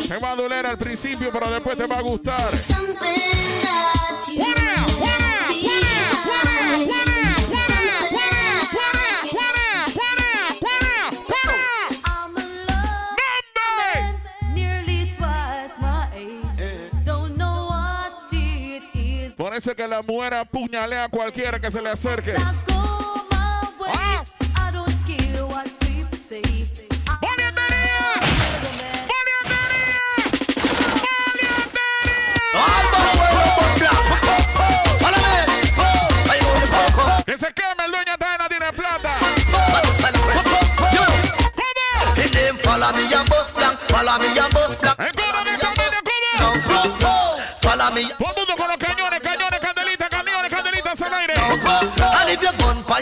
te 0.09 0.17
va 0.19 0.33
a 0.33 0.37
doler 0.37 0.67
al 0.67 0.77
principio, 0.77 1.31
pero 1.33 1.51
después 1.51 1.77
te 1.77 1.87
va 1.87 1.99
a 1.99 2.03
gustar. 2.03 2.51
Por 19.37 19.55
eso 19.55 19.75
que 19.75 19.89
la 19.89 20.03
muera 20.03 20.45
puñalea 20.45 21.05
a 21.05 21.09
cualquiera 21.09 21.59
que 21.59 21.71
se 21.71 21.81
le 21.81 21.89
acerque. 21.89 22.35
Follow 42.81 42.97
me 42.97 43.13
and 43.13 43.29
bust 43.29 43.53
black. 43.55 43.77
Follow 43.93 44.19
me 44.19 44.39
and 44.41 44.55
bust 44.55 44.81
black. 44.81 44.97
And 44.99 45.13
if 52.31 52.41
you 52.41 52.49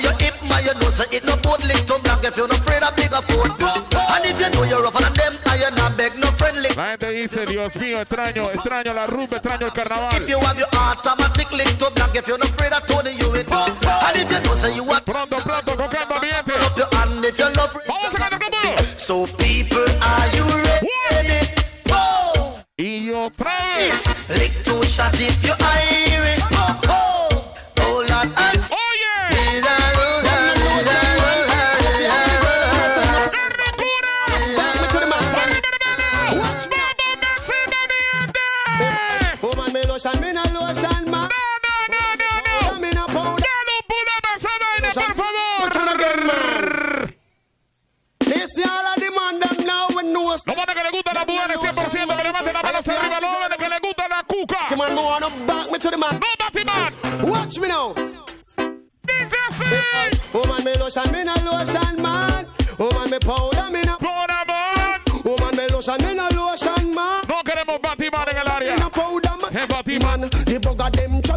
your 0.02 0.12
hip, 0.18 0.34
my 0.42 0.60
you 0.60 0.70
it 1.12 1.24
no 1.24 1.36
put 1.36 1.64
lick 1.64 1.86
to 1.86 1.98
black 2.02 2.24
if 2.24 2.36
you're 2.36 2.48
not 2.48 2.58
afraid 2.58 2.82
of 2.82 2.96
bigger 2.96 3.22
food. 3.22 3.50
And 3.60 4.24
if 4.24 4.40
you 4.40 4.50
know 4.50 4.64
you're 4.64 4.82
rougher 4.82 5.02
than 5.02 5.14
them, 5.14 5.34
I 5.46 5.56
you 5.56 5.70
not 5.70 5.96
beg 5.96 6.18
no 6.18 6.26
friendly. 6.32 6.70
La 6.74 6.88
gente 6.90 7.10
dice, 7.10 7.46
Dios 7.46 7.74
mío, 7.76 8.00
extraño, 8.00 8.50
extraño 8.50 8.94
la 8.94 9.06
rumba, 9.06 9.36
extraño 9.36 9.66
el 9.66 9.72
carnaval. 9.72 10.22
If 10.22 10.28
you 10.28 10.40
have 10.40 10.58
your 10.58 10.68
automatic 10.72 11.52
lick 11.52 11.78
to 11.78 11.90
black 11.94 12.16
if 12.16 12.26
you're 12.26 12.38
not 12.38 12.48
afraid 12.48 12.72
of 12.72 12.84
Tony, 12.86 13.12
you 13.12 13.32
it. 13.34 13.48
And 13.50 14.16
if 14.16 14.30
you 14.30 14.40
know, 14.40 14.56
say 14.56 14.74
you 14.74 14.90
are... 14.90 15.00
Pronto, 15.00 15.38
pronto, 15.38 15.76
con 15.76 15.88
baby. 15.88 16.27
So 18.98 19.26
people, 19.26 19.86
are 20.02 20.26
you 20.34 20.44
ready? 20.44 21.46
Whoa! 21.86 22.32
Oh! 22.36 22.62
In 22.76 23.04
your 23.04 23.30
face! 23.30 24.04
Lick 24.28 24.52
two 24.64 24.84
shots 24.84 25.20
if 25.20 25.42
you're 25.44 25.56
Irish. 25.60 26.40
Oh, 26.52 26.80
oh. 26.88 26.97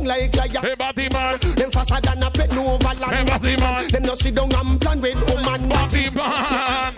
down 0.02 0.08
like 0.08 0.36
lion. 0.36 0.64
Hey, 0.64 0.76
body 0.76 1.10
man. 1.10 1.40
Them 1.40 1.72
faster 1.72 2.00
than 2.02 2.24
a 2.24 2.32
pet 2.32 2.52
no 2.54 2.74
overland. 2.74 3.14
Hey, 3.14 3.24
body 3.26 3.58
man. 3.58 3.88
Them 3.88 4.04
no 4.04 4.16
sit 4.16 4.36
down 4.36 4.54
and 4.54 4.82
plan 4.82 5.02
with 5.02 5.30
woman. 5.30 5.70
Body 5.70 6.10
man. 6.10 6.91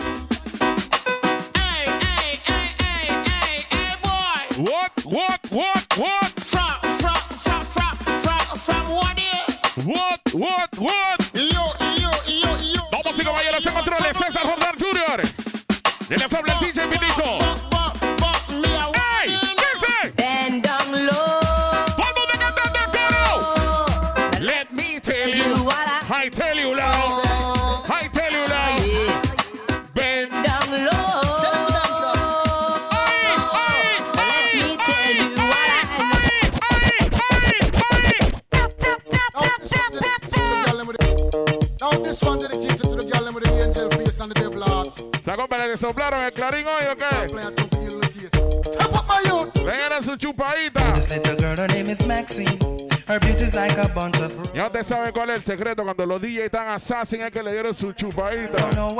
Her 53.14 53.20
beauty's 53.20 53.54
like 53.54 53.78
a 53.78 53.86
bunch 53.94 54.18
of 54.18 54.36
roses. 54.36 54.52
Ya 54.56 54.68
te 54.68 54.82
sabe 54.82 55.12
cuál 55.12 55.30
es 55.30 55.36
el 55.36 55.44
secreto 55.44 55.84
cuando 55.84 56.04
los 56.04 56.20
DJ 56.20 56.46
están 56.46 56.68
assassin 56.70 57.22
es 57.22 57.30
que 57.30 57.44
le 57.44 57.52
dieron 57.52 57.72
su 57.72 57.92
chupadita. 57.92 58.58
I 58.58 58.74
know. 58.74 58.90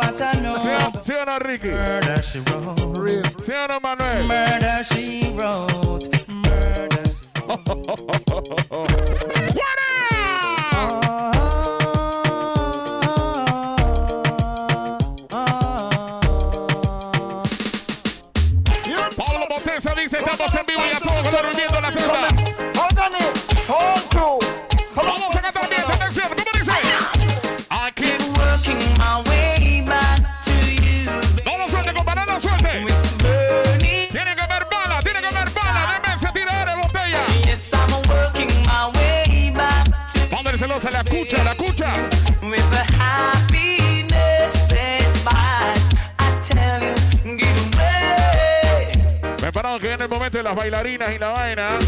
¿Sí, 1.02 1.12
o 1.14 1.24
no, 1.24 1.38
Ricky? 1.40 1.66
Murder 1.70 2.22
she 2.22 2.38
wrote. 2.42 3.22
¿Sí 3.44 3.50
o 3.50 3.66
no, 3.66 3.80
Manuel? 3.80 4.22
Murder 4.22 4.84
she 4.84 5.34
wrote. 5.36 6.08
Murder 6.28 7.02
she 7.08 7.26
wrote. 8.70 10.10
cuidado 49.74 49.80
que 49.80 49.92
en 49.92 50.00
el 50.02 50.08
momento 50.08 50.38
de 50.38 50.44
las 50.44 50.54
bailarinas 50.54 51.12
y 51.12 51.18
la 51.18 51.30
vaina. 51.30 51.78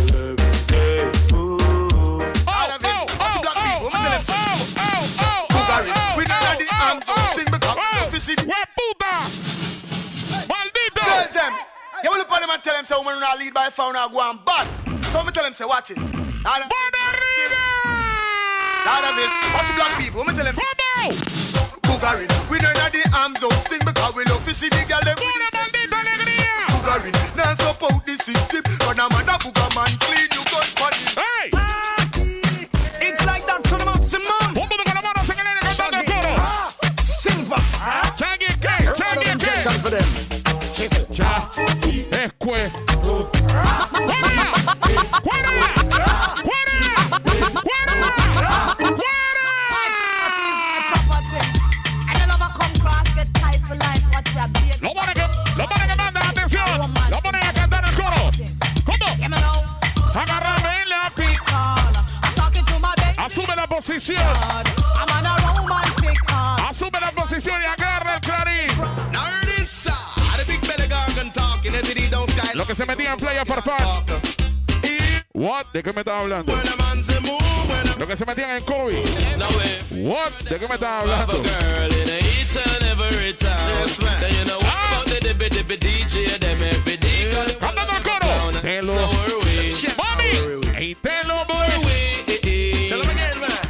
You 12.05 12.13
will 12.13 12.21
upon 12.21 12.41
them 12.41 12.51
and 12.51 12.63
tell 12.63 12.75
them, 12.75 12.85
say, 12.85 12.95
so 12.95 13.03
woman, 13.03 13.19
lead 13.39 13.53
by 13.53 13.71
phone, 13.71 13.97
I 13.97 14.07
go 14.13 14.21
on 14.21 14.39
bad. 14.45 14.69
So 15.13 15.25
me 15.25 15.33
tell 15.33 15.43
them, 15.43 15.55
say, 15.55 15.65
watch 15.65 15.91
it. 15.91 15.97
Nada 15.97 16.69
this. 19.17 19.31
Watch 19.55 19.75
black 19.75 19.99
people. 19.99 20.23
Let 20.25 20.29
Me 20.29 20.35
tell 20.35 20.45
them, 20.45 20.55
Boogarin. 21.83 22.51
We 22.51 22.59
don't 22.59 22.77
have 22.77 22.93
the 22.93 23.11
arms 23.17 23.43
up 23.43 23.53
thing 23.67 23.81
because 23.85 24.15
we 24.15 24.25
love 24.25 24.45
to 24.47 24.55
see 24.55 24.69
the 24.69 24.85
girl 24.87 25.01
them 25.03 25.56
foreign. 26.99 27.13
Now 27.37 27.55
stop 27.55 27.83
out 27.83 28.05
the 28.05 28.17
system. 28.19 28.63
But 28.81 28.99
I'm 28.99 29.13
a 29.13 29.25
book 29.39 29.59
man 29.75 29.87
clean 30.01 30.29
you 30.33 30.45
gun 30.51 30.67
for 30.77 30.91
it. 30.91 30.97
Hey! 31.21 31.47
It's 33.01 33.25
like 33.25 33.47
that 33.47 33.65
to 33.65 33.77
the 33.77 33.85
maximum. 33.85 34.55
Silver. 37.01 37.61
Changi 38.17 38.49
Changi 38.97 39.37
Ja. 41.13 41.51
Eque. 42.13 42.71
What 45.23 45.47
up? 45.47 45.86
Posición. 63.77 64.17
Asume 66.67 67.01
la 67.01 67.13
posición 67.13 67.61
y 67.61 67.65
agarra 67.67 68.15
el 68.15 68.21
clarín. 68.21 68.69
Lo 72.55 72.67
que 72.67 72.75
se 72.75 72.87
metía 72.87 73.13
en 73.13 73.19
playa 73.19 73.45
farfán. 73.45 73.77
What? 75.35 75.67
¿De 75.75 75.83
qué 75.83 75.93
me 75.93 76.01
estaba 76.01 76.21
hablando? 76.21 76.55
Lo 77.99 78.07
que 78.07 78.17
se 78.17 78.25
metían 78.25 78.51
en 78.53 78.65
COVID. 78.65 79.05
What? 79.91 80.33
¿De 80.49 80.59
qué 80.59 80.67
me 80.67 80.75
estaba 80.75 81.01
hablando? 81.01 81.43
Cantando 87.61 87.93
el 87.93 88.03
coro. 88.03 88.61
Te 88.63 88.83
lo. 88.83 88.95
Mami. 89.99 90.83
Y 90.83 90.95
te 90.95 91.25
lo 91.25 91.45
voy. 91.45 91.66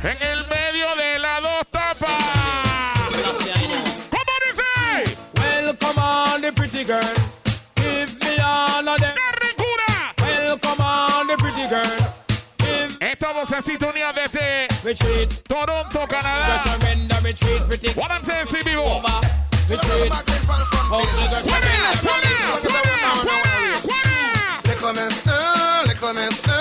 En 0.06 0.22
el 0.22 0.46
medio 0.46 0.94
de 0.94 1.18
las 1.18 1.42
dos 1.42 1.62
tapas. 1.68 2.08
¿Cómo 4.08 4.32
dice? 4.46 5.16
Welcome 5.34 6.00
on 6.00 6.40
the 6.42 6.52
pretty 6.52 6.84
girl. 6.84 7.00
Give 7.74 8.16
me 8.20 8.40
all 8.40 8.88
of 8.88 9.00
them. 9.00 9.14
¡Qué 9.16 9.32
ricura! 9.48 10.14
Welcome 10.20 10.80
on 10.80 11.26
the 11.26 11.36
pretty 11.36 11.66
girl. 11.68 12.16
Estamos 13.00 13.50
en 13.50 13.64
sintonía 13.64 14.12
desde 14.12 14.68
retreat. 14.84 15.32
Toronto, 15.48 16.06
Canadá. 16.08 16.62
Retreat. 17.24 17.66
Pretty 17.66 17.88
en 17.88 18.64
vivo. 18.64 19.02
Retreat. 19.68 20.12
Le 25.84 25.94
commence 25.96 26.55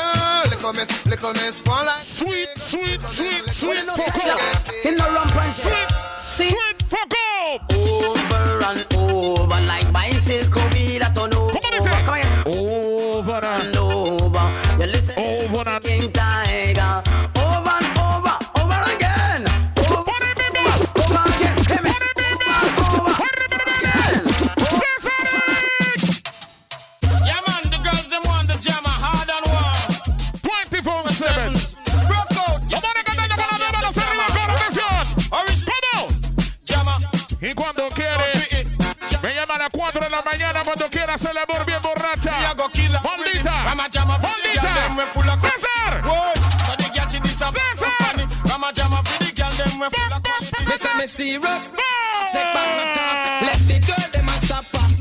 un, 0.65 0.71
le 0.71 0.82
commence, 0.82 1.06
le 1.10 1.15
commence 1.15 1.63
one 1.67 1.86
like. 1.86 2.04
Sweet, 2.04 2.49
sweet, 2.58 3.01
sweet, 3.13 3.43
sweet 3.54 3.80
Foco. 3.80 4.38
In 4.84 4.95
the 4.95 5.04
rump 5.04 5.36
and 5.36 5.54
Sweet, 5.54 5.89
sweet 6.23 6.84
Foco. 6.89 7.60
Over 7.73 8.65
and 8.65 8.86
over 8.97 9.62
like 9.67 9.91
bicycle 9.91 10.62
wheel 10.73 11.04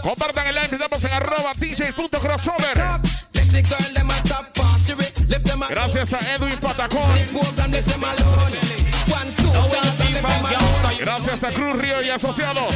Compartan 0.02 0.46
el 0.46 0.54
live, 0.54 0.66
estamos 0.66 0.88
pues, 0.90 1.04
en 1.04 1.12
arroba 1.12 1.52
dj.crossover. 1.54 2.76
Gracias 5.70 6.12
a 6.12 6.35
Edwin 6.35 6.59
Patacón. 6.59 7.00
Gracias 11.00 11.44
a 11.44 11.48
Cruz 11.48 11.76
Río 11.76 12.02
y 12.02 12.11
Asociados. 12.11 12.74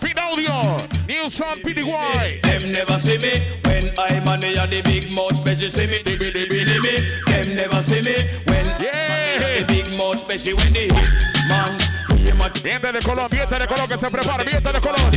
Pinaudio. 0.00 0.93
Sound 1.30 1.62
PDY. 1.62 2.42
them 2.42 2.72
never 2.72 2.98
see 2.98 3.16
me 3.16 3.40
when 3.64 3.94
I'm 3.98 4.28
on 4.28 4.40
the, 4.40 4.54
the 4.70 4.82
big 4.82 5.10
mouth 5.10 5.36
special 5.36 5.70
see 5.70 5.86
me. 5.86 6.02
Dibby 6.02 6.30
dibby 6.30 6.64
dibby. 6.66 7.24
Them 7.26 7.56
never 7.56 7.80
see 7.80 8.02
me 8.02 8.14
when 8.46 8.66
Yeah. 8.78 9.60
the 9.60 9.64
big 9.66 9.90
mouth 9.96 10.20
special 10.20 10.56
when 10.56 10.72
they 10.74 10.88
hit 10.88 11.10
man. 11.48 11.78
We 12.10 12.30
Viente 12.62 12.92
de 12.92 12.98
Colón, 13.00 13.28
viente 13.30 13.58
de 13.58 13.66
Colón, 13.66 13.88
que 13.88 13.98
se 13.98 14.10
prepara, 14.10 14.44
viente 14.44 14.70
de 14.70 14.80
Colón, 14.80 15.10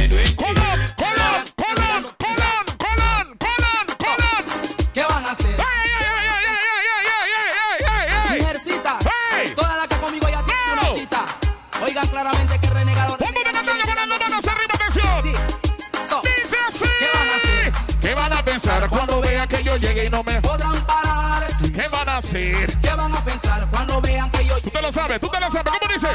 ¿Qué 22.37 22.51
van 22.51 22.61
a 22.61 22.65
hacer? 22.65 22.77
¿Qué 22.81 22.95
van 22.95 23.15
a 23.15 23.25
pensar 23.25 23.67
cuando 23.71 24.01
vean 24.01 24.29
que 24.29 24.45
yo 24.45 24.61
Tú 24.61 24.69
te 24.69 24.81
lo 24.81 24.91
sabes, 24.91 25.19
tú 25.19 25.27
te 25.27 25.39
lo 25.39 25.49
sabes. 25.49 25.73
¿Cómo 25.73 25.93
dice? 25.93 26.07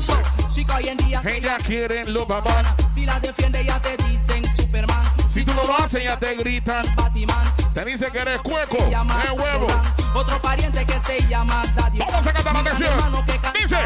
So, 0.00 0.18
chica 0.50 0.76
hoy 0.76 0.88
en 0.88 0.96
día 0.98 1.22
Ella 1.24 1.56
quieren 1.64 2.12
lo 2.12 2.26
mamá. 2.26 2.76
si 2.92 3.06
la 3.06 3.18
defiende 3.20 3.64
ya 3.64 3.80
te 3.80 3.96
dicen 4.04 4.44
Superman. 4.44 5.02
Si 5.30 5.44
tú 5.44 5.54
no 5.54 5.64
lo 5.64 5.76
haces, 5.78 6.04
ya 6.04 6.18
te 6.18 6.34
gritan. 6.36 6.84
Batman. 6.94 7.52
Te 7.72 7.84
dicen 7.86 8.12
que 8.12 8.18
eres 8.18 8.40
cueco. 8.42 8.76
Es 8.76 9.30
huevo. 9.30 9.66
Otro 10.14 10.42
pariente 10.42 10.84
que 10.84 11.00
se 11.00 11.26
llama 11.26 11.62
Daddy. 11.74 11.98
Vamos 12.00 12.26
a 12.26 12.32
cantar 12.32 12.54
la 12.54 12.64
canción. 12.64 12.92
Dice. 13.54 13.76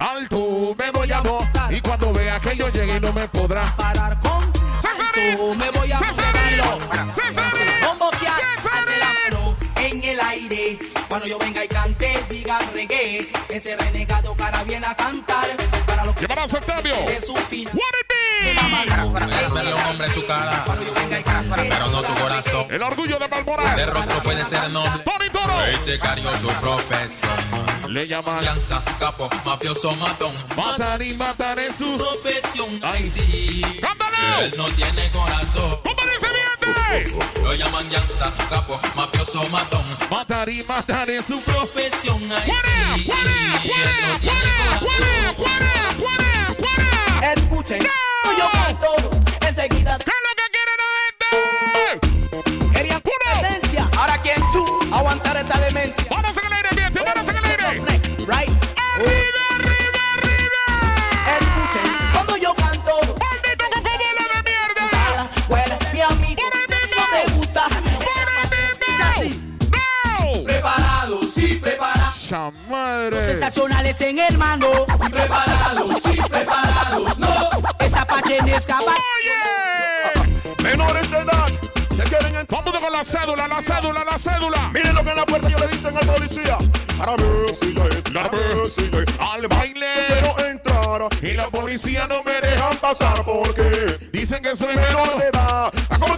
Alto, 0.00 0.74
me 0.78 0.90
voy 0.90 1.12
a. 1.12 1.22
Y 1.70 1.80
cuando 1.80 2.12
vea 2.12 2.38
que 2.40 2.56
yo 2.56 2.68
llegue 2.68 3.00
no 3.00 3.12
me 3.14 3.26
podrá. 3.28 3.64
Parar 3.76 4.20
con 4.20 4.42
alto, 4.42 5.54
me 5.54 5.70
voy 5.70 5.92
a 5.92 5.98
Cuando 11.08 11.26
yo 11.26 11.38
venga 11.38 11.64
y 11.64 11.68
cante, 11.68 12.24
diga 12.28 12.58
reggae. 12.74 13.26
Ese 13.48 13.76
renegado 13.76 14.34
cara 14.34 14.62
viene 14.64 14.86
a 14.86 14.94
cantar. 14.94 15.46
Para 15.86 16.04
los 16.04 16.14
que 16.14 16.20
Llevará 16.22 16.42
a 16.42 16.46
Octavio. 16.46 16.94
de 17.06 17.20
su 17.20 17.34
fin. 17.36 17.68
Verle 18.86 19.74
un 19.74 19.80
hombre 19.86 20.10
su 20.10 20.26
cara, 20.26 20.64
pero 21.68 21.88
no 21.88 22.02
su 22.02 22.14
corazón. 22.14 22.66
El 22.70 22.82
orgullo 22.82 23.18
de 23.18 23.26
Balmoral. 23.26 23.76
De 23.76 23.86
rostro 23.86 24.22
puede 24.22 24.44
ser 24.44 24.70
noble. 24.70 25.02
Tony 25.04 25.30
Toro. 25.30 25.64
El 25.64 25.78
sicario 25.78 26.36
su 26.36 26.48
profesión. 26.48 27.30
Le 27.88 28.06
llaman 28.06 28.42
Gangsta, 28.44 28.82
capo, 29.00 29.28
mafioso, 29.44 29.94
matón. 29.96 30.34
matar 30.56 31.00
y 31.02 31.14
matar 31.14 31.58
en 31.58 31.74
su 31.76 31.96
Profesión, 31.96 32.80
Ay. 32.82 33.10
sí. 33.10 33.62
¡Cántalo! 33.80 34.16
Él 34.40 34.54
no 34.56 34.66
tiene 34.70 35.10
corazón. 35.10 35.78
Lo 37.42 37.54
llaman 37.54 37.88
gangsta, 37.90 38.32
capo, 38.50 38.78
mafioso, 38.94 39.48
matón. 39.48 39.84
Matar 40.10 40.48
y 40.50 40.62
matar 40.64 41.08
en 41.10 41.24
su 41.26 41.40
Profesión, 41.40 42.20
ay 42.32 42.50
sí. 42.94 43.10
Él 43.10 44.10
no 44.12 44.18
tiene 44.18 44.40
corazón. 44.80 45.38
Escuchen, 47.36 47.82
yo 48.36 48.50
canto, 48.52 49.10
enseguida 49.46 49.98
¿Qué 49.98 50.10
es 50.10 50.22
lo 50.24 50.32
que 50.36 50.44
querían. 50.52 51.08
Ahora 53.96 54.20
quién 54.22 54.40
tú 54.52 54.64
aguantar 54.92 55.36
esta 55.36 55.58
demencia. 55.58 56.06
Vamos 56.10 56.36
en 56.36 56.46
el 56.46 56.52
aire, 56.52 56.68
ambiente, 56.68 57.00
vamos 57.14 57.34
en 57.34 57.36
el 57.36 57.44
aire. 57.44 57.80
Right. 58.18 58.50
Arriba, 58.94 59.42
arriba, 59.54 60.02
arriba. 60.14 60.64
Escuchen, 61.40 61.88
cuando 62.12 62.36
yo 62.36 62.54
canto, 62.54 62.92
Maldito 63.00 63.64
cocodolo 63.72 64.22
de 64.34 64.42
mierda. 64.44 64.88
Sara, 64.90 65.28
huele, 65.48 65.78
mi 65.92 66.00
amigo, 66.00 66.42
no 66.44 67.04
te 67.10 67.32
gusta. 67.34 67.66
Preparado, 70.44 71.22
sí, 71.22 71.56
preparado. 71.56 72.14
¡Esa 72.16 72.50
madre! 72.68 73.26
Sensacionales 73.26 74.00
en 74.00 74.18
el 74.18 74.38
mando. 74.38 74.86
Preparados, 75.10 76.02
sí, 76.04 76.18
preparados. 76.28 77.17
¡Oye! 78.26 78.32
Menores 80.62 81.10
de 81.10 81.18
edad 81.18 81.46
que 81.96 82.02
quieren 82.08 82.34
entrar. 82.36 82.64
Vamos 82.64 82.78
con 82.80 82.92
la 82.92 83.04
cédula, 83.04 83.48
la 83.48 83.62
cédula, 83.62 84.04
la 84.04 84.18
cédula. 84.18 84.70
Miren 84.72 84.94
lo 84.94 85.04
que 85.04 85.10
en 85.10 85.16
la 85.16 85.26
puerta 85.26 85.48
yo 85.48 85.58
le 85.58 85.68
dicen 85.68 85.96
al 85.96 86.06
policía. 86.06 86.58
Para 86.98 87.16
sigue, 87.52 88.02
para 88.12 88.30
sigue. 88.70 89.04
Al 89.20 89.46
baile. 89.46 89.86
Quiero 90.08 90.38
entrar 90.46 91.08
Y 91.22 91.34
la 91.34 91.48
policía 91.48 92.06
no 92.08 92.22
me 92.24 92.32
me 92.32 92.40
deja. 92.40 92.54
dejan 92.56 92.76
pasar 92.78 93.22
porque 93.24 93.98
Dicen 94.12 94.42
que 94.42 94.56
soy 94.56 94.74
menor 94.74 95.16
de 95.18 95.26
edad. 95.28 95.72
No 96.00 96.16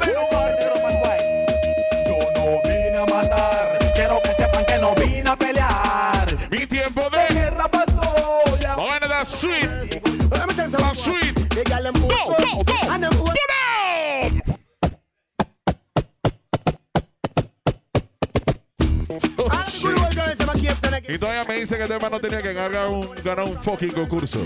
Y 21.09 21.19
todavía 21.19 21.45
me 21.45 21.61
dice 21.61 21.77
que 21.77 21.83
este 21.83 21.99
man 21.99 22.13
no 22.13 22.21
tenía 22.21 22.43
que 22.43 22.53
ganar 22.53 22.89
un, 22.89 23.11
ganar 23.25 23.45
un 23.45 23.63
fucking 23.63 23.91
concurso. 23.91 24.39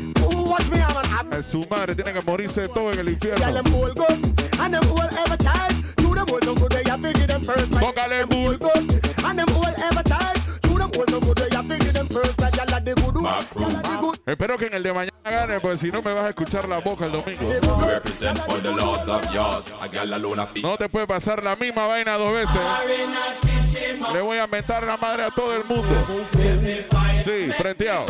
Su 1.43 1.66
madre 1.68 1.95
tiene 1.95 2.12
que 2.12 2.20
morirse 2.22 2.68
todo 2.68 2.93
en 2.93 3.01
el 3.01 3.09
infierno. 3.11 3.45
good. 14.01 14.16
Espero 14.26 14.59
que 14.59 14.66
en 14.66 14.74
el 14.74 14.82
de 14.82 14.93
mañana 14.93 15.13
gane, 15.30 15.60
pues 15.60 15.80
si 15.80 15.90
no 15.90 16.02
me 16.02 16.12
vas 16.12 16.24
a 16.24 16.28
escuchar 16.30 16.68
la 16.68 16.78
boca 16.78 17.06
el 17.06 17.12
domingo. 17.12 17.50
No 20.62 20.76
te 20.76 20.88
puede 20.88 21.06
pasar 21.06 21.42
la 21.42 21.56
misma 21.56 21.86
vaina 21.86 22.16
dos 22.18 22.32
veces. 22.32 22.60
Le 24.12 24.20
voy 24.20 24.38
a 24.38 24.46
mentar 24.46 24.84
la 24.84 24.96
madre 24.96 25.24
a 25.24 25.30
todo 25.30 25.54
el 25.54 25.64
mundo. 25.64 25.94
Sí, 27.24 27.50
frenteado. 27.56 28.04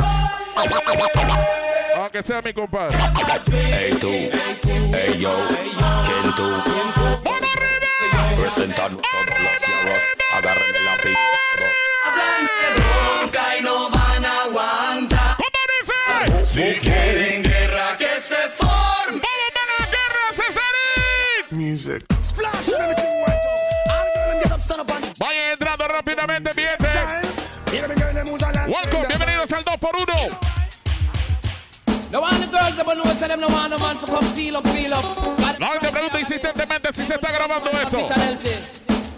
Aunque 1.97 2.23
sea 2.23 2.43
mi 2.43 2.53
compadre. 2.53 2.99
Hey 3.51 3.97
tú, 4.01 4.09
hey 4.11 5.17
yo, 5.19 5.33
¿quién 6.05 6.35
tú? 6.35 6.51
Presentando 8.41 9.01
todos 9.01 9.27
los 9.27 9.67
hierros, 9.67 10.03
agárrenme 10.33 10.81
la 10.81 10.97
pica. 10.97 11.21
bronca 13.21 13.57
y 13.59 13.63
no 13.63 13.94
Si 16.55 16.61
quieren 16.61 17.43
guerra, 17.43 17.97
que 17.99 18.07
se 18.21 18.49
forme. 18.55 19.21
¡Vamos 19.27 19.51
a 19.59 19.65
la 19.75 19.87
guerra, 19.91 20.23
Cesarín! 20.37 21.51
Music. 21.51 22.05
Splash 22.23 22.69
and 22.69 22.83
everything 22.85 23.21
white 23.23 23.35
up. 23.35 23.91
All 23.91 24.07
girl 24.15 24.29
them 24.31 24.39
get 24.41 24.53
up, 24.53 24.61
stand 24.61 24.81
up 24.83 24.91
and 24.93 25.05
Vayan 25.19 25.51
entrando 25.55 25.89
rápidamente, 25.89 26.55
mi 26.55 26.63
gente. 26.63 26.87
Hear 27.73 27.89
the 27.89 27.95
girl 27.97 28.15
them 28.15 28.29
who's 28.29 28.43
a 28.43 28.53
land 28.53 28.71
Welcome, 28.73 29.09
bienvenidos 29.09 29.51
al 29.51 29.65
2x1. 29.65 30.39
No 32.13 32.21
one 32.21 32.41
the 32.41 32.47
girls 32.47 32.77
that 32.77 32.87
know 32.87 33.13
say 33.15 33.27
them 33.27 33.41
no 33.41 33.49
want 33.49 33.71
no 33.71 33.79
man 33.81 33.99
to 33.99 34.07
come 34.07 34.25
feel 34.37 34.57
up, 34.57 34.67
feel 34.69 34.95
up. 34.95 35.03
God, 35.03 35.59
La 35.59 35.73
gente 35.73 35.91
pregunta 35.91 36.21
insistentemente 36.21 36.93
si 36.93 37.05
se 37.05 37.15
está 37.15 37.33
grabando 37.33 37.71
esto. 37.73 38.07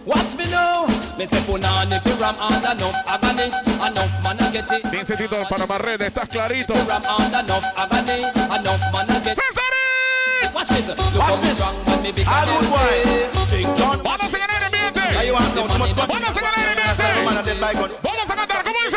Watch 0.07 0.39
me 0.39 0.47
now. 0.47 0.87
Me 1.19 1.27
say 1.27 1.43
put 1.43 1.65
on 1.67 1.93
if 1.93 2.07
you 2.07 2.15
ram 2.23 2.39
under 2.39 2.71
enough 2.79 2.95
agony, 3.11 3.51
enough 3.83 4.15
man 4.23 4.39
I 4.39 4.53
get 4.53 4.71
it. 4.71 4.87
Dice 4.87 5.17
Tito 5.19 5.43
Panamá 5.51 5.79
Red, 5.79 6.01
estás 6.01 6.29
clarito. 6.29 6.75
Ram 6.87 7.03
under 7.03 7.43
enough 7.43 7.67
agony, 7.77 8.23
enough 8.55 8.83
man 8.95 9.11
I 9.11 9.19
get 9.25 9.37
it. 9.37 10.55
Watch 10.55 10.69
this. 10.69 10.89
Look 10.89 11.23
how 11.23 11.35
me 11.43 11.49
strong 11.51 11.75
when 11.91 12.03
me 12.03 12.13
big 12.13 12.27
All 12.29 12.47
good 12.47 12.71
boy. 12.71 13.47
Drink 13.51 13.77
John. 13.77 13.99
Vamos 14.05 14.33
a 14.33 14.39
ganar 14.39 14.63
el 14.63 14.67
ambiente. 14.71 15.01
Now 15.01 15.23
you 15.23 15.35
know 15.55 15.67
too 15.67 15.79
much 15.79 15.95
Vamos 15.97 16.31
a 16.31 16.41
ganar 16.41 16.63
el 16.63 16.79
ambiente. 16.79 17.99
Vamos 18.03 18.31
a 18.31 18.35
cantar, 18.37 18.63
¿cómo 18.63 18.79
dice? 18.87 18.97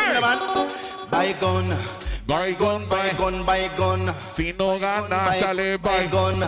Bygone. 1.10 1.74
Bygone, 2.26 2.86
bye. 2.86 3.10
Bygone, 3.10 3.42
bygone. 3.42 4.12
Si 4.36 4.52
no 4.52 4.78
ganas, 4.78 5.40
bye. 5.42 5.76
Bygone. 5.76 6.46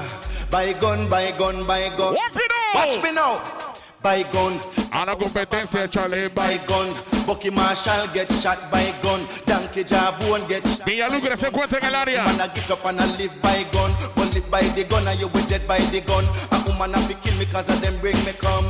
Bygone, 0.53 1.09
bygone, 1.09 1.65
bygone. 1.67 2.15
Watch 2.15 2.35
me 2.37 2.47
now. 2.47 2.75
Watch 2.75 3.03
me 3.03 3.13
now. 3.13 3.72
Bygone. 4.03 4.59
A 4.90 5.05
la 5.07 5.16
competencia, 5.16 5.84
échale 5.84 6.28
bye. 6.28 6.59
Bygone. 6.59 6.92
Bucky 7.26 7.50
Marshall 7.50 8.09
get 8.12 8.30
shot 8.32 8.59
by 8.70 8.92
gun. 9.03 9.20
Donkey 9.46 9.84
Jabone 9.84 10.46
get 10.48 10.66
shot. 10.66 10.84
Villalucre 10.86 11.36
se 11.36 11.46
encuentra 11.46 11.78
en 11.78 11.84
el 11.84 11.94
área. 11.94 12.24
Man, 12.24 12.40
I 12.40 12.48
get 12.48 12.70
up 12.70 12.84
and 12.84 13.00
I 13.00 13.07
live 13.16 13.40
by 13.40 13.64
gun. 13.72 13.92
But 14.16 14.34
live 14.34 14.50
by 14.50 14.62
the 14.74 14.84
gun 14.84 15.07
and 15.07 15.20
you 15.20 15.28
will 15.28 15.46
dead 15.46 15.66
by 15.68 15.78
the 15.78 16.00
gun. 16.00 16.24
A 16.50 16.59
woman 16.66 16.92
have 16.92 17.09
to 17.09 17.14
kill 17.22 17.38
me 17.38 17.46
cause 17.46 17.68
of 17.68 17.80
them 17.80 17.98
bring 18.00 18.16
me 18.24 18.32
come. 18.32 18.68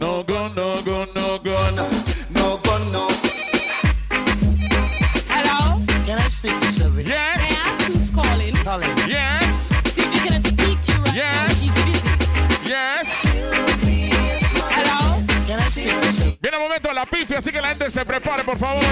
No 0.00 0.22
gun, 0.22 0.54
no 0.54 0.80
gun, 0.82 1.08
no 1.14 1.38
gun. 1.38 1.74
No 1.74 1.82
gun, 1.84 2.11
así 17.36 17.50
que 17.50 17.60
la 17.60 17.68
gente 17.68 17.90
se 17.90 18.04
prepare, 18.04 18.44
por 18.44 18.58
favor. 18.58 18.84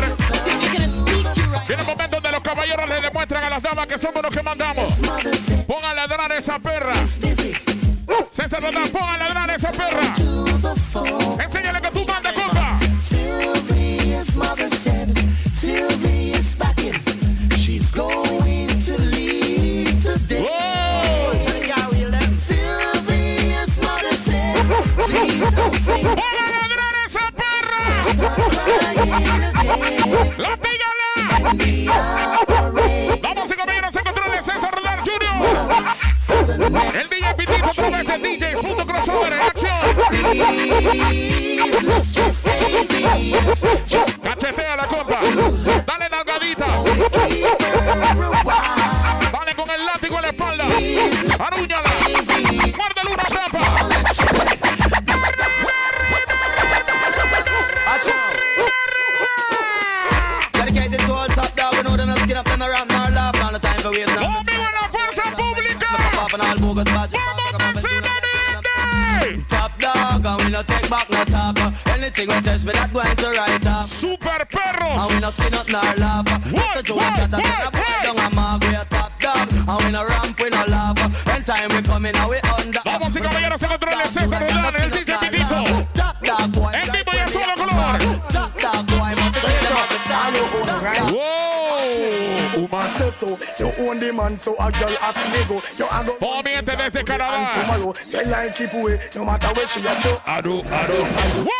Viene 1.66 1.82
el 1.82 1.86
momento 1.86 2.16
donde 2.16 2.30
los 2.32 2.40
caballeros 2.40 2.88
le 2.88 3.00
demuestran 3.00 3.44
a 3.44 3.50
las 3.50 3.62
damas 3.62 3.86
que 3.86 3.98
somos 3.98 4.22
los 4.22 4.34
que 4.34 4.42
mandamos. 4.42 4.94
Pongan 5.66 5.90
a 5.90 5.94
ladrar 5.94 6.32
esa 6.32 6.58
perra. 6.58 6.94
César 8.32 8.61
Rodán, 8.61 8.88
pongan 8.88 9.22
a 9.22 9.28
ladrar 9.28 9.50
esa 9.50 9.70
perra. 9.70 10.02
Enséñale 11.44 11.69
Jesus, 40.32 42.12
just 42.14 42.42
save 42.42 42.88
me. 42.92 43.32
Just, 43.32 43.86
just 43.86 44.19
Anything 72.20 72.36
we 72.36 72.42
touch, 72.42 72.64
not 72.74 72.92
going 72.92 73.16
to 73.16 73.30
write 73.30 73.66
off. 73.66 73.90
Super 73.90 74.44
perros. 74.44 74.92
And 74.92 75.14
we 75.14 75.20
no 75.20 75.30
skin 75.30 75.54
up 75.54 75.68
nor 75.72 75.94
laugh. 75.96 76.52
What? 76.52 76.84
Joe 76.84 77.00
and 77.00 77.32
Tata 77.32 77.42
send 77.42 77.64
a 77.64 77.70
boy 77.70 77.96
down 78.02 78.18
a 78.18 78.34
mag, 78.34 78.60
we 78.62 78.74
a 78.74 78.84
top 78.84 79.12
dog. 79.20 79.48
And 79.48 79.84
we 79.84 79.90
no 79.90 80.04
ramp, 80.04 80.38
we 80.38 80.50
no 80.50 80.64
laugh. 80.66 80.98
When 81.26 81.42
time 81.44 81.70
we 81.70 81.80
come 81.80 82.04
in, 82.04 82.16
and 82.16 82.28
we 82.28 82.36
under. 82.58 82.80
Vamos 82.84 83.16
y 83.16 83.20
caballeros, 83.20 83.60
se 83.60 83.66
controla 83.68 84.02
el 84.04 84.10
César 84.10 84.42
Rodán, 84.42 84.74
el 84.82 84.90
DJ 84.90 85.16
Pitito. 85.16 85.64
Top 85.94 86.20
dog 86.20 86.50
boy. 86.52 86.72
En 86.74 86.92
vivo 86.92 87.12
y 87.14 87.18
a 87.18 87.24
todo 87.24 87.54
color. 87.56 87.98
Top 88.32 88.60
dog 88.60 88.86
boy, 88.86 89.14
must 89.16 89.38
straight 89.38 89.60
them 89.62 89.76
up 89.80 89.88
the 89.88 89.98
salute. 90.04 91.16
Wow. 91.16 91.60
Woman 92.60 92.88
say 92.90 93.10
so, 93.10 93.38
you 93.58 93.72
own 93.88 93.98
the 93.98 94.12
man, 94.12 94.36
so 94.36 94.52
a 94.60 94.70
girl 94.70 94.90
happy 95.00 95.24
me 95.32 95.44
go. 95.48 95.54
You 95.78 95.86
a 95.86 96.04
go 96.04 96.12
Moviente 96.20 96.76
desde 96.76 97.02
Canadá. 97.02 97.32
and 97.32 97.66
tomorrow. 97.66 97.92
Tell 98.10 98.26
her 98.26 98.50
keep 98.50 98.74
away, 98.74 98.98
no 99.14 99.24
matter 99.24 99.48
where 99.54 99.66
she 99.66 99.80
a 99.80 99.94
do. 100.02 100.12
Adu, 100.26 100.62
adu. 100.64 101.46
What? 101.46 101.59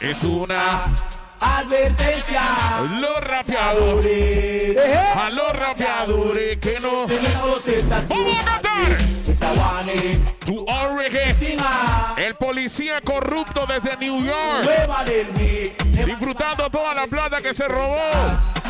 Es 0.00 0.22
una 0.24 0.84
advertencia. 1.40 2.42
Los 2.98 3.20
rapeadores. 3.20 4.78
A 5.16 5.30
los 5.30 5.52
rapeadores 5.52 6.60
que 6.60 6.80
no. 6.80 7.06
¡Vamos 8.08 8.36
a 8.36 8.44
cantar! 8.44 8.98
Tu 10.44 10.66
el 12.16 12.34
policía 12.34 13.00
corrupto 13.00 13.66
desde 13.66 13.96
New 13.96 14.24
York, 14.24 14.68
disfrutando 16.04 16.68
toda 16.68 16.94
la 16.94 17.06
plata 17.06 17.40
que 17.40 17.54
se 17.54 17.66
robó. 17.66 17.96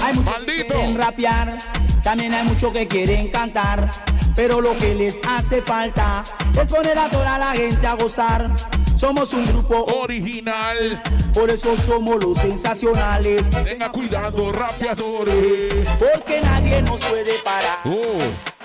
Hay 0.02 0.14
muchos 0.14 0.30
Maldito. 0.32 0.56
que 0.68 0.74
quieren 0.74 0.98
rapear, 0.98 1.58
también 2.02 2.34
hay 2.34 2.44
muchos 2.44 2.72
que 2.72 2.88
quieren 2.88 3.28
cantar, 3.28 3.90
pero 4.34 4.60
lo 4.60 4.76
que 4.78 4.94
les 4.94 5.20
hace 5.26 5.62
falta 5.62 6.24
es 6.60 6.68
poner 6.68 6.98
a 6.98 7.08
toda 7.08 7.38
la 7.38 7.52
gente 7.52 7.86
a 7.86 7.94
gozar. 7.94 8.48
Somos 8.96 9.32
un 9.32 9.44
grupo 9.46 9.84
Original. 10.02 11.02
por 11.34 11.50
eso 11.50 11.76
somos 11.76 12.22
los 12.22 12.38
sensacionales, 12.38 13.48
Tenga 13.50 13.90
cuidado, 13.90 14.52
rapeadores. 14.52 15.86
porque 15.98 16.40
nadie 16.42 16.82
nos 16.82 17.00
puede 17.00 17.38
parar. 17.40 17.78
Oh, 17.84 18.20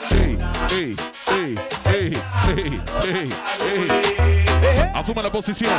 sí, 0.10 0.38
sí, 0.70 0.96
sí, 1.28 1.56
sí, 1.86 2.14
sí, 2.46 2.80
sí, 3.02 3.30
sí. 3.72 4.82
Asume 4.94 5.24
la 5.24 5.32
posición. 5.32 5.72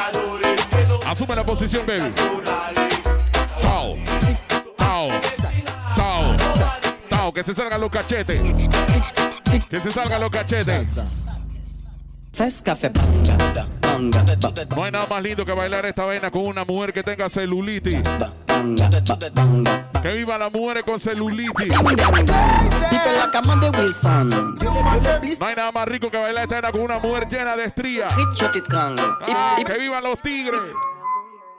Asume 1.06 1.36
la 1.36 1.44
posición, 1.44 1.86
baby. 1.86 2.11
Tao. 3.62 3.96
Tao. 4.99 5.11
Tao. 5.94 6.36
Tao, 7.09 7.32
que 7.32 7.44
se 7.44 7.55
salgan 7.55 7.80
los 7.80 7.90
cachetes. 7.90 8.42
Que 9.70 9.80
se 9.80 9.90
salgan 9.90 10.20
los 10.20 10.30
cachetes. 10.30 10.88
No 14.70 14.84
hay 14.84 14.90
nada 14.90 15.07
más 15.07 15.22
lindo 15.22 15.46
que 15.46 15.53
bailar 15.53 15.86
esta 15.86 16.05
vaina 16.05 16.32
con 16.32 16.46
una 16.46 16.64
mujer 16.64 16.92
que 16.92 17.05
tenga 17.05 17.28
celulitis. 17.28 18.03
Que 20.03 20.12
viva 20.12 20.36
las 20.36 20.53
mujeres 20.53 20.82
con 20.82 20.99
celulitis. 20.99 21.68
No 21.68 21.88
hay 25.46 25.55
nada 25.55 25.72
más 25.72 25.86
rico 25.86 26.11
que 26.11 26.18
bailar 26.18 26.42
esta 26.42 26.61
vaina 26.61 26.72
con 26.72 26.80
una 26.80 26.99
mujer 26.99 27.28
llena 27.28 27.57
de 27.57 27.66
estrías. 27.66 28.12
Ah, 29.28 29.57
que 29.64 29.78
vivan 29.78 30.03
los 30.03 30.20
tigres. 30.20 30.61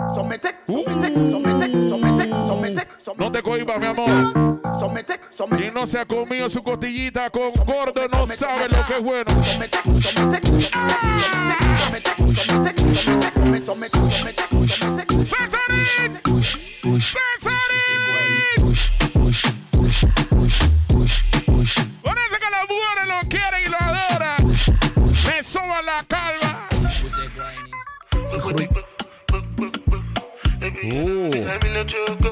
Somete, 0.07 0.55
somete, 0.65 1.29
somete, 1.29 1.89
somete, 1.89 2.29
somete, 2.47 2.87
No 3.17 3.29
te 3.31 3.43
cohibas, 3.43 3.79
mi 3.79 3.85
amor. 3.85 4.61
Somete, 4.79 5.19
somete. 5.29 5.61
Quien 5.61 5.73
no 5.73 5.85
se 5.85 5.99
ha 5.99 6.05
comido 6.05 6.49
su 6.49 6.63
costillita 6.63 7.29
con 7.29 7.51
gordo 7.65 8.07
no 8.07 8.25
sabe 8.27 8.69
lo 8.69 8.77
que 8.87 8.93
es 8.93 9.03
bueno. 9.03 9.43
Somete, 9.43 9.77
somete, 9.83 10.01
somete, 10.11 10.79
somete, 11.77 12.09
somete, 12.45 13.65
somete, 13.65 13.89
somete, 13.99 14.43
Parece 22.03 22.37
que 22.39 22.49
las 22.49 22.65
mujeres 22.69 23.05
lo 23.05 23.19
quieren 23.27 23.61
y 23.65 23.69
lo 23.69 23.77
adoran. 23.81 24.37
Me 25.27 25.43
soban 25.43 25.85
la 25.85 26.03
calma. 26.07 26.69
Oh. 29.61 31.29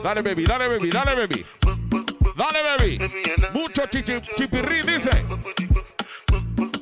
Dale, 0.04 0.22
baby, 0.22 0.44
dale, 0.46 0.68
baby, 0.70 0.90
dale, 0.90 1.16
baby. 1.16 1.46
Dale, 2.38 2.78
baby. 2.78 3.00
Mucho 3.54 3.86
chichi, 3.88 4.22
chipirrín, 4.38 4.86
dice. 4.86 5.10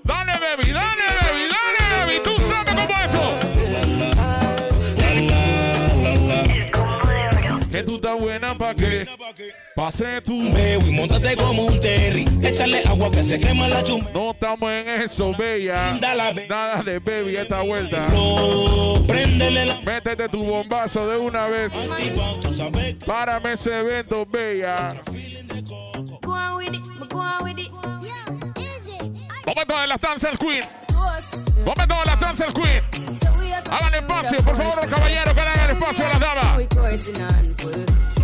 Dale, 0.04 0.34
baby, 0.40 0.72
dale, 0.72 1.06
baby, 1.22 1.48
dale, 1.50 1.82
baby. 2.06 2.20
Tú 2.24 2.32
sabes 2.42 2.74
cómo 2.74 2.96
es 2.96 3.06
eso. 3.06 3.26
Que 7.72 7.84
tú 7.84 7.96
estás 7.96 8.20
buena 8.20 8.54
pa' 8.56 8.74
que 8.74 9.08
pase 9.76 10.22
tu 10.22 10.50
Baby, 10.52 10.92
montate 10.92 11.36
como 11.36 11.64
un 11.66 11.80
terry. 11.80 12.26
Échale 12.42 12.82
agua 12.88 13.12
que 13.12 13.22
se 13.22 13.40
quema 13.40 13.68
la 13.68 13.84
chumba. 13.84 14.10
No 14.14 14.32
estamos 14.32 14.70
en 14.72 14.88
eso, 14.88 15.34
bella. 15.34 15.98
Nada 16.02 16.84
de 16.84 17.00
baby 17.00 17.36
esta 17.38 17.62
vuelta. 17.62 18.06
Préndele 19.08 19.66
la 19.66 19.82
Métete 19.82 20.30
tu 20.30 20.44
bombazo 20.44 21.08
de 21.08 21.18
una 21.18 21.48
vez. 21.48 21.72
tú. 21.72 23.06
Párame 23.06 23.54
ese 23.54 23.80
evento, 23.80 24.26
bella. 24.26 24.96
Momento 29.46 29.80
de 29.80 29.88
las 29.88 30.02
Dancer 30.02 30.38
Queen. 30.38 30.64
Momento 31.66 31.96
de 31.96 32.06
las 32.06 32.20
Dancer 32.20 32.54
Queen. 32.54 32.84
Hagan 33.70 33.94
espacio, 33.96 34.38
por 34.44 34.58
favor, 34.58 34.76
los 34.76 34.96
caballeros, 34.96 35.34
que 35.34 35.42
le 35.42 35.50
hagan 35.50 35.70
espacio 35.72 36.06
a 36.06 36.10
las 36.10 36.20
damas. 36.20 38.15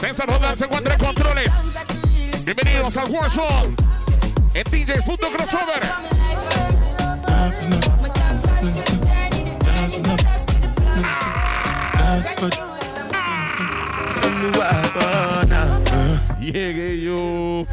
César 0.00 0.28
Rodán 0.28 0.56
se 0.56 0.64
encuentra 0.64 0.94
en 0.94 1.00
controles. 1.00 1.52
Bienvenidos 2.44 2.96
al 2.96 3.10
Warzone. 3.10 3.76
En 4.54 4.64
DJs.crossover. 4.64 5.82
Llegué 16.40 17.00
yo. 17.02 17.66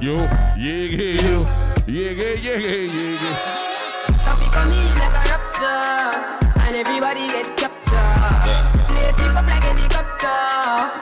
Yo 0.00 0.22
llegué 0.60 1.16
yo. 1.16 1.46
Llegué, 1.86 2.40
llegué, 2.40 2.88
llegué. 2.88 3.69
Everybody 6.80 7.28
get 7.28 7.56
captured. 7.56 8.86
Place 8.88 9.18
lift 9.18 9.36
up 9.36 9.46
like 9.46 9.62
helicopter. 9.62 10.38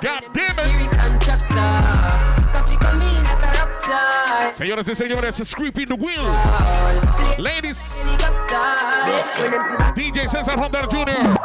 God 0.03 0.25
damn 0.35 0.59
it. 0.59 0.67
Lyrics 0.67 0.97
and 0.99 1.23
chapter. 1.23 1.71
Coffee 2.53 2.77
come 2.77 3.01
in 3.01 3.23
like 3.23 3.43
a 3.43 3.51
rapture. 3.59 4.57
Señoras 4.57 4.89
y 4.89 4.95
señores, 4.95 5.37
Screeping 5.37 5.89
the 5.89 5.95
Wheel. 5.95 6.27
Ladies, 7.39 7.79
DJ 9.95 10.29
César 10.29 10.59
Hunter 10.59 10.87
Jr. 10.91 11.37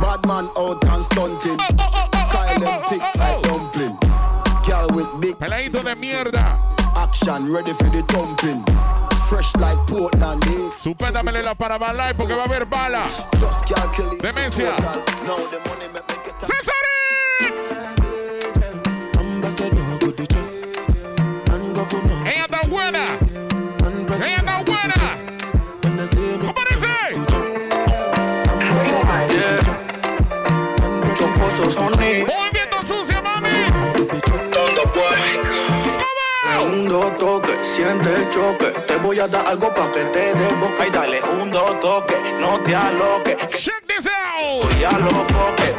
Bad 0.00 0.26
man 0.26 0.48
out 0.56 0.84
and 0.84 1.04
stunting. 1.04 1.56
Kyle 1.56 2.60
them 2.60 2.82
thick 2.84 3.00
like 3.16 3.42
dumpling. 3.42 3.98
Girl 4.66 4.88
with 4.92 5.20
big 5.20 5.38
Peladito 5.38 5.82
de 5.82 5.96
mierda. 5.96 6.58
action, 6.96 7.50
ready 7.50 7.72
for 7.72 7.88
the 7.88 8.02
thumping 8.08 8.64
fresh 9.28 9.54
like 9.56 9.78
Portland. 9.86 10.42
Eh? 10.46 10.70
Supéndamele 10.82 11.42
para 11.56 11.78
bailar 11.78 12.14
porque 12.14 12.34
va 12.34 12.42
a 12.42 12.46
haber 12.46 12.64
bala. 12.64 13.02
Demencia. 14.22 14.74
No, 15.26 15.36
the 15.50 15.60
money 15.68 15.88
make 15.92 16.28
it 16.28 16.34
Ella 22.26 22.44
está 22.44 22.60
buena. 22.68 23.04
Ella 24.24 24.36
está 24.36 24.62
buena. 24.62 24.94
¿Cómo 26.40 26.62
dice? 26.70 26.94
Yeah. 29.30 29.60
Chocosos. 31.14 32.47
un 36.88 37.00
dos 37.00 37.16
toque, 37.18 37.62
siente 37.62 38.14
el 38.14 38.28
choque. 38.30 38.70
Te 38.86 38.96
voy 38.96 39.18
a 39.20 39.26
dar 39.28 39.46
algo 39.46 39.74
pa' 39.74 39.92
que 39.92 40.04
te 40.04 40.34
dé 40.34 40.54
boca. 40.54 40.82
Ay, 40.84 40.90
dale 40.90 41.20
un 41.38 41.50
dos 41.50 41.78
toque, 41.80 42.14
no 42.40 42.58
te 42.60 42.74
aloques. 42.74 43.36
Check 43.58 43.86
this 43.86 44.06
out. 44.06 44.62
Voy 44.62 44.84
a 44.84 44.98
lo 44.98 45.10
foque. 45.26 45.74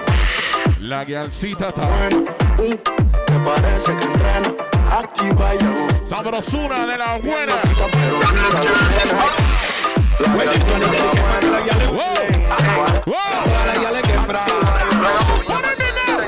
La 0.82 1.04
guialcita 1.04 1.70
está. 1.70 1.88
Bueno, 1.88 2.26
un, 2.60 2.70
me 2.70 3.40
parece 3.44 3.96
que 3.96 4.04
entrena. 4.04 4.54
Activa 4.92 5.56
y 5.56 5.64
luz. 5.64 6.04
Sabrosura 6.10 6.86
de 6.86 6.98
la 6.98 7.18
buena. 7.18 7.56
La 7.56 7.88
buena. 7.88 8.20
La 10.20 10.34
buena. 10.34 10.52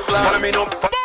La 0.09 0.39
buena. 0.39 1.00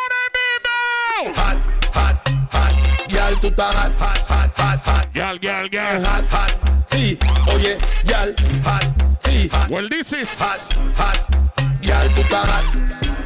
Tú 3.41 3.47
estás 3.47 3.75
hot, 3.75 3.91
hot, 3.99 4.17
hot, 4.27 4.51
hot, 4.57 4.79
hot. 4.85 5.13
Girl, 5.13 5.37
girl, 5.39 5.69
girl. 5.69 6.03
Hot, 6.05 6.25
hot. 6.29 6.51
Sí, 6.89 7.17
oye, 7.53 7.77
girl, 8.05 8.33
hot. 8.63 8.85
Sí, 9.23 9.49
hot. 9.49 9.69
Well, 9.69 9.89
this 9.89 10.13
is 10.13 10.29
hot, 10.39 10.59
hot. 10.95 11.17
Girl, 11.81 12.09
tú 12.15 12.21
estás 12.21 12.45
hot. 12.45 12.65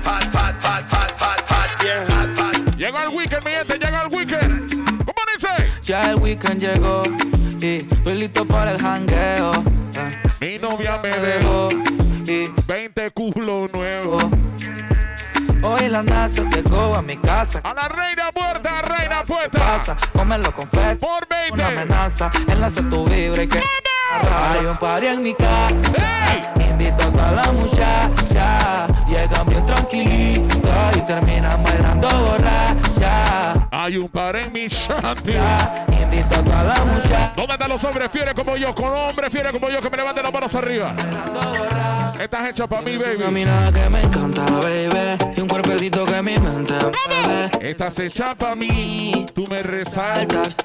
Hot, 0.03 0.24
hot, 0.34 0.55
hot, 0.62 0.84
hot, 0.89 1.12
hot, 1.20 1.41
hot. 1.49 1.82
Bien 1.82 2.05
hot, 2.09 2.38
hot. 2.38 2.76
Llegó 2.78 2.99
el 2.99 3.09
weekend, 3.09 3.45
mi 3.45 3.51
gente, 3.51 3.78
llega 3.78 4.01
el 4.01 4.07
weekend. 4.07 4.70
¿Cómo 5.05 5.22
dice? 5.36 5.72
Ya 5.84 6.12
el 6.12 6.16
weekend 6.18 6.62
llegó 6.62 7.03
y 7.59 7.88
estoy 7.91 8.16
listo 8.16 8.45
para 8.45 8.72
el 8.72 8.82
jangueo. 8.82 9.64
Mi 10.39 10.57
novia 10.57 10.99
me 11.03 11.09
dejó 11.09 11.70
dejó 11.70 11.91
y 12.26 12.49
20 12.68 13.12
culos 13.12 13.72
nuevos. 13.72 14.20
Hoy 15.82 15.89
la 15.89 16.03
NASA 16.03 16.43
llegó 16.49 16.95
a 16.95 17.01
mi 17.01 17.17
casa. 17.17 17.59
A 17.63 17.73
la 17.73 17.88
reina 17.88 18.32
muerta, 18.36 18.82
reina 18.82 19.23
puesta. 19.23 19.59
Pasa, 19.59 19.97
cómelo 20.13 20.51
con 20.53 20.67
fe. 20.67 20.95
Por 20.95 21.27
20. 21.27 21.53
Una 21.53 21.67
amenaza, 21.67 22.32
enlace 22.47 22.84
tu 22.84 23.05
vibra 23.05 23.43
y 23.43 23.47
que 23.47 23.61
hay 24.59 24.66
un 24.66 24.78
party 24.78 25.07
en 25.07 25.24
mi 25.24 25.34
casa. 25.34 25.72
Invito 26.59 27.03
a 27.03 27.12
toda 27.12 27.32
la 27.32 27.51
muchacha. 27.51 28.88
Llegan 29.07 29.47
bien 29.47 29.66
tranquilitas 29.66 30.97
y 30.97 31.01
terminan 31.01 31.64
bailando 31.64 32.07
borracha. 32.09 33.68
Hay 33.72 33.97
un 33.97 34.07
par 34.09 34.36
en 34.36 34.51
mi 34.53 34.68
shanty. 34.68 35.34
Invito 36.01 36.36
a 36.36 36.43
toda 36.43 36.64
la 36.64 36.86
muchacha. 36.86 37.34
¿Dónde 37.36 37.53
están 37.53 37.70
los 37.70 37.84
hombres 37.84 38.09
fieles 38.12 38.34
como 38.34 38.55
yo? 38.57 38.74
Con 38.76 38.86
hombres 38.86 39.32
fieles 39.32 39.51
como 39.51 39.70
yo 39.70 39.82
que 39.82 39.89
me 39.89 39.97
levanten 39.97 40.24
las 40.24 40.34
manos 40.34 40.55
arriba. 40.55 40.93
Estás 42.20 42.49
hecha 42.49 42.68
para 42.68 42.82
mí, 42.84 42.95
Una 42.97 43.05
baby. 43.07 43.32
mirada 43.32 43.72
que 43.72 43.89
me 43.89 44.01
encanta, 44.01 44.43
baby. 44.62 45.34
Y 45.36 45.41
un 45.41 45.47
cuerpecito 45.47 46.05
que 46.05 46.22
mi 46.22 46.38
mente. 46.38 46.76
Estás 47.62 47.97
hecha 47.99 48.36
para 48.36 48.55
mí. 48.55 49.26
Tú 49.34 49.47
me 49.47 49.64
resaltas. 49.64 50.55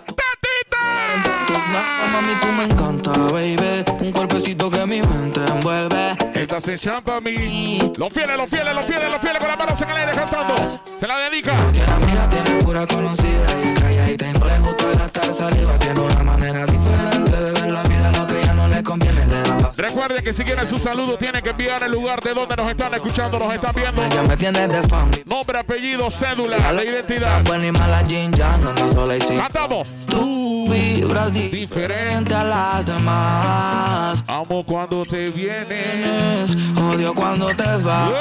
Tus 1.47 1.59
nalgas, 1.73 2.13
mami, 2.13 2.33
tú 2.41 2.47
me 2.53 2.65
encanta, 2.65 3.11
baby. 3.33 3.85
Un 4.01 4.13
cuerpecito 4.13 4.71
que 4.71 4.87
mi 4.87 5.01
mente 5.03 5.41
envuelve. 5.47 6.17
Estás 6.35 6.69
hecha 6.69 7.01
para 7.01 7.21
mí. 7.21 7.93
Los 7.97 8.13
fieles, 8.13 8.37
los 8.37 8.49
fieles, 8.49 8.75
los 8.75 8.85
fieles, 8.85 9.11
los 9.11 9.21
fieles 9.21 9.39
con 9.39 9.49
las 9.49 9.59
manos 9.59 9.81
en 9.81 9.91
el 9.91 9.97
aire 9.97 10.13
cantando. 10.13 10.81
Se 11.01 11.07
la 11.07 11.19
dedica. 11.19 11.53
Que 11.73 11.87
la 11.87 11.95
amiga 11.95 12.29
tiene 12.29 12.63
pura 12.63 12.87
conocida 12.87 13.47
y 13.63 13.81
calladita 13.81 14.29
y 14.29 14.33
no 14.33 14.47
le 14.47 14.59
gusta 14.59 14.85
gastar 14.99 15.35
saliva. 15.35 15.79
Tiene 15.79 16.01
una 16.01 16.23
manera 16.23 16.67
diferente 16.67 17.37
de 17.37 17.53
ver 17.53 17.71
la 17.71 17.83
vida, 17.83 18.13
lo 18.13 18.27
que 18.27 18.45
ya 18.45 18.55
no 18.55 18.69
le 18.69 18.83
conviene 18.83 19.27
le 19.27 19.46
Recuerden 19.77 20.25
que 20.25 20.33
si 20.33 20.43
quieren 20.43 20.69
su 20.69 20.79
saludo 20.79 21.19
tienen 21.19 21.43
que 21.43 21.51
enviar 21.51 21.83
el 21.83 21.93
lugar 21.93 22.21
de 22.21 22.33
donde 22.33 22.57
nos 22.57 22.71
están 22.71 22.95
escuchando, 22.95 23.39
nos 23.39 23.53
están 23.53 23.75
viendo. 23.75 24.01
De. 24.01 25.23
Nombre, 25.27 25.59
apellido, 25.59 26.11
cédula, 26.11 26.73
la 26.73 26.83
identidad. 26.83 27.45
Buena 27.45 27.67
y 27.67 27.73
mala 27.73 28.03
Jin 28.07 28.33
Yang, 28.33 28.63
no 28.63 28.71
anda 28.71 28.89
sola 28.89 29.17
y 29.17 29.21
sin. 29.21 29.39
Cantamos. 29.39 29.87
Tú 30.07 30.67
vibras 30.71 31.33
diferente 31.33 32.35
a 32.35 32.45
las 32.45 32.87
demás. 32.87 34.25
Amo 34.27 34.65
cuando 34.65 35.05
te 35.05 35.29
vienes. 35.31 36.57
Odio 36.77 37.15
cuando 37.15 37.49
te 37.49 37.77
vas. 37.77 38.13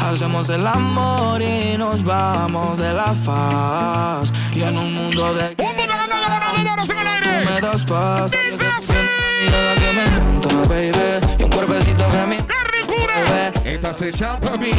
Hacemos 0.00 0.50
el 0.50 0.66
amor 0.66 1.40
y 1.40 1.76
nos 1.78 2.04
vamos 2.04 2.78
de 2.78 2.92
la 2.92 3.14
faz. 3.24 4.32
Y 4.54 4.62
en 4.62 4.76
un 4.76 4.94
mundo 4.94 5.34
de. 5.34 5.56
Yo 7.62 7.78
sé 7.78 8.36
que 8.36 8.82
siempre 8.82 9.22
mirada 9.42 9.74
que 9.74 9.81
me 9.92 10.04
encanta, 10.04 10.48
baby. 10.68 11.20
Y 11.38 11.42
un 11.44 11.50
cuerpecito 11.50 12.04
que 12.10 12.26
me 12.26 12.38
Estás 13.64 14.02
hecha 14.02 14.38
para 14.38 14.56
mí. 14.56 14.70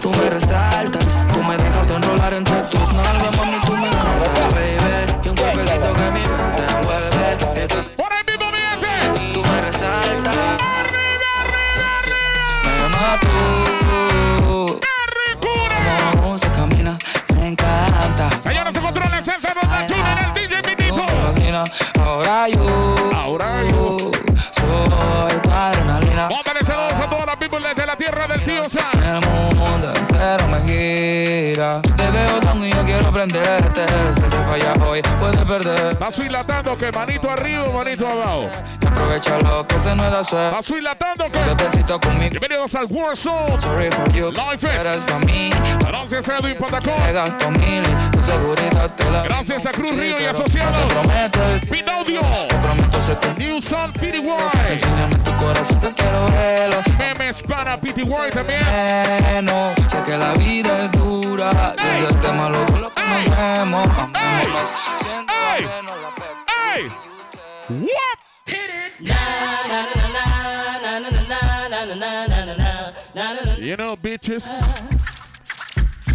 Tú 0.00 0.10
me 0.10 0.30
resaltas, 0.30 1.04
tú 1.32 1.42
me 1.42 1.56
dejas 1.56 1.90
enrolar 1.90 2.34
entre 2.34 2.62
tus 2.62 2.80
nalgas, 2.94 3.36
mami, 3.36 3.58
tú 3.64 3.72
me 3.72 3.86
encantas, 3.86 4.52
baby. 4.52 5.06
Y 5.24 5.28
un 5.28 5.36
cuerpecito 5.36 5.92
que 5.94 6.10
mi 6.10 6.20
mente 6.20 6.66
envuelve. 6.74 7.62
Estás 7.62 7.86
por 7.96 8.08
el 8.12 8.24
mismo. 8.26 8.46
Tú 9.34 9.42
me 9.42 9.60
resaltas. 9.60 10.36
Me 12.64 12.88
mató. 12.88 14.80
Cómo 16.20 16.38
se 16.38 16.48
camina, 16.48 16.98
me 17.34 17.48
encanta. 17.48 18.28
Señores, 18.42 18.72
se 18.74 18.80
controla 18.80 19.18
el 19.18 19.24
en 19.92 20.18
el 20.18 20.34
DJ 20.34 20.62
Minito. 20.76 21.04
Ahora 22.02 22.48
yo. 22.48 22.66
Ahora 23.14 23.62
yo. 23.70 24.15
Saludos 26.28 26.92
a 26.94 27.10
todas 27.10 27.26
las 27.26 27.36
people 27.36 27.58
desde 27.60 27.86
la 27.86 27.96
tierra 27.96 28.26
del 28.26 28.44
tío 28.44 28.68
Sam. 28.68 29.55
Entero 30.36 30.48
me 30.48 30.60
gira. 30.70 31.80
Te 31.82 32.10
veo 32.10 32.40
tan 32.40 32.62
y 32.62 32.70
yo 32.70 32.84
quiero 32.84 33.10
prenderte. 33.10 33.86
Si 34.14 34.20
te 34.20 34.36
fallas 34.36 34.76
hoy, 34.86 35.00
puedes 35.18 35.44
perder. 35.44 35.92
Está 35.92 36.12
suilatando 36.12 36.76
que 36.76 36.92
manito 36.92 37.30
arriba, 37.30 37.64
manito 37.72 38.06
abajo. 38.06 38.48
Y 38.82 38.86
aprovecha 38.86 39.38
lo 39.38 39.66
que 39.66 39.78
se 39.78 39.96
nos 39.96 40.10
da 40.10 40.22
suerte. 40.24 40.48
Está 40.48 40.62
suilatando 40.62 41.24
que. 41.30 41.38
Bebecito 41.38 41.98
conmigo. 42.00 42.30
Bienvenidos 42.30 42.74
al 42.74 42.86
Warsaw. 42.90 43.58
Sorry 43.60 43.90
for 43.90 44.12
you. 44.12 44.30
Live 44.30 44.58
Fest. 44.58 44.80
Eres 44.80 45.04
pa' 45.04 45.18
mí. 45.20 45.50
Gracias 45.80 46.28
a 46.28 46.38
Edwin 46.38 46.56
Patacón. 46.56 46.94
Tu 48.12 48.22
seguridad 48.22 48.94
te 48.94 49.10
la 49.10 49.22
Gracias 49.22 49.66
a 49.66 49.70
Cruz 49.70 49.90
Río 49.90 50.16
y 50.16 50.24
pero 50.24 50.30
Asociados. 50.38 50.72
No 50.72 50.86
te 50.86 50.94
prometes. 50.94 51.68
Pinodio. 51.68 52.20
Te 52.48 52.54
prometo 52.56 53.00
ser 53.00 53.20
tu 53.20 53.32
New 53.38 53.60
Sun 53.62 53.92
PTY. 53.92 54.20
Enséñame 54.70 55.16
tu 55.24 55.34
corazón, 55.36 55.80
te 55.80 55.92
quiero 55.92 56.26
verlo. 56.26 56.76
Memes 56.98 57.42
para 57.42 57.80
PTY 57.80 58.30
también. 58.32 58.60
Bueno, 59.32 59.72
sé 59.88 60.02
que 60.04 60.16
la 60.16 60.25
vida 60.34 60.84
es 60.84 60.92
dura. 60.92 61.74
Y 61.78 62.04
ese 62.04 62.14
tema 62.14 62.48
lo 62.48 62.64
lo 62.66 62.92
conocemos. 62.92 63.86
Amémonos. 63.86 64.72
Siento 64.96 65.32
que 65.56 65.82
no 65.82 65.96
la 65.96 66.10
pego. 66.14 66.44
¡Ey! 66.74 66.88
What? 67.68 68.18
You 73.58 73.76
know, 73.76 73.96
bitches. 73.96 74.44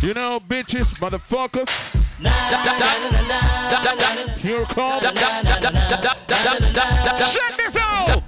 You 0.01 0.13
know, 0.13 0.39
bitches, 0.39 0.87
motherfuckers. 0.99 1.69
Here 4.37 4.65
come. 4.65 5.01
Check 7.31 7.57
this 7.57 7.75
out. 7.75 8.23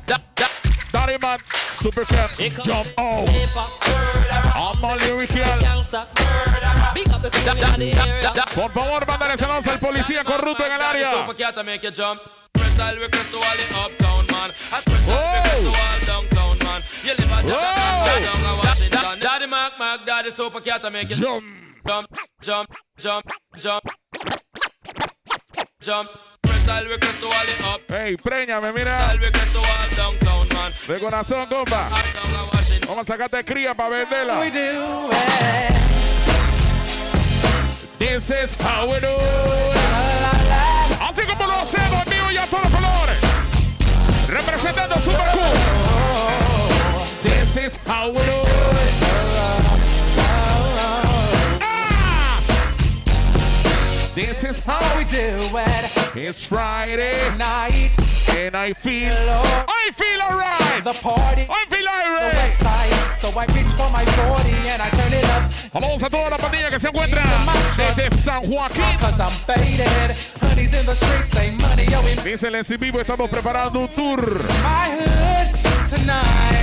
Daddy 0.91 1.17
man, 1.19 1.39
super 1.75 2.05
cat, 2.05 2.31
jump 2.63 2.88
off. 2.97 4.12
I'm 4.55 4.84
a 4.84 4.95
lyrical. 4.97 5.43
Por 8.55 8.71
favor, 8.71 9.07
mándale 9.07 9.38
saludos 9.38 9.67
al 9.67 9.79
policía 9.79 10.23
corrupto 10.23 10.65
en 10.65 10.71
el 10.71 10.81
área. 10.81 11.11
Supercat 11.11 11.63
make 11.63 11.84
you 11.84 11.91
jump. 11.91 12.21
Special 12.55 12.99
request 12.99 13.31
to 13.31 13.38
all 13.38 13.57
the 13.57 13.65
uptown 13.75 14.25
man. 14.31 14.51
A 14.71 14.81
special 14.81 15.15
request 15.15 15.61
to 15.61 15.69
all 15.69 15.99
downtown 16.05 16.57
man. 16.65 16.81
You 17.03 17.13
live 17.13 17.31
a 17.31 17.43
Jamaica, 17.43 18.19
down 18.21 18.45
a 18.45 18.55
Washington. 18.57 19.19
Daddy 19.19 19.47
Mac 19.47 19.79
Mac, 19.79 20.05
Daddy 20.05 20.29
Supercat 20.29 20.91
make 20.91 21.09
you 21.09 21.15
jump, 21.15 21.43
jump, 21.86 22.07
jump, 22.41 22.69
jump, 22.97 23.25
jump, 23.57 23.84
jump. 25.81 26.09
Special 26.64 26.88
request 26.88 27.20
to 27.20 27.26
all 27.26 27.45
the 27.45 27.55
up. 27.68 27.82
Hey, 27.89 28.16
préñame, 28.16 28.72
mira. 28.72 29.03
Special 29.03 29.20
request 29.20 29.51
to 29.51 29.59
all 29.59 29.89
downtown 29.97 30.47
man. 30.53 30.72
De 30.88 30.99
corazón, 30.99 31.45
compa. 31.47 31.89
Vamos 32.88 33.03
a 33.03 33.11
sacarte 33.11 33.43
cría 33.43 33.74
para 33.74 33.89
venderla. 33.89 34.39
We 34.39 34.49
do 34.49 35.09
it. 35.11 35.74
This 37.99 38.30
is 38.30 38.55
how 38.61 38.88
we 38.88 38.97
do 39.01 39.14
it. 39.14 39.76
Así 41.01 41.24
como 41.28 41.45
lo 41.47 41.53
hacemos 41.53 42.05
en 42.05 42.09
vivo 42.09 42.32
y 42.32 42.38
a 42.38 42.45
todos 42.47 42.64
los 42.64 42.72
colores. 42.72 43.18
Representando 44.30 44.95
Super 45.01 45.32
Cool. 45.34 45.57
This 47.24 47.57
is 47.57 47.78
how 47.86 48.07
we 48.07 48.24
do 48.24 48.39
it. 48.39 49.72
This 54.16 54.43
is 54.43 54.64
how 54.64 54.80
we 54.95 55.05
do 55.05 55.18
it. 55.18 56.16
It's 56.16 56.45
Friday 56.45 57.18
Night. 57.38 57.97
and 58.38 58.55
I 58.55 58.74
feel 58.74 59.14
I 59.14 59.89
feel 59.95 60.22
alright. 60.22 60.84
The 60.84 60.93
party. 61.01 61.47
I 61.49 61.66
feel 61.70 61.88
alright. 61.88 62.53
So 63.18 63.30
I 63.30 63.45
reach 63.55 63.74
for 63.74 63.89
my 63.89 64.05
40 64.05 64.70
and 64.70 64.82
I 64.82 64.89
turn 64.91 65.14
it 65.14 65.26
up. 65.32 65.51
Saludos 65.51 66.03
a 66.03 66.09
toda 66.09 66.30
la 66.30 66.38
pandilla 66.38 66.70
que 66.70 66.80
se 66.80 66.88
encuentra 66.88 67.24
desde 67.76 68.16
San 68.22 68.41
Joaquín. 68.41 68.84
Dice 72.24 72.47
el 72.47 72.55
en 72.55 72.80
vivo, 72.80 72.99
estamos 72.99 73.30
preparando 73.30 73.80
un 73.80 73.88
tour. 73.88 74.43
my 74.61 74.89
hood 74.89 75.89
tonight. 75.89 76.62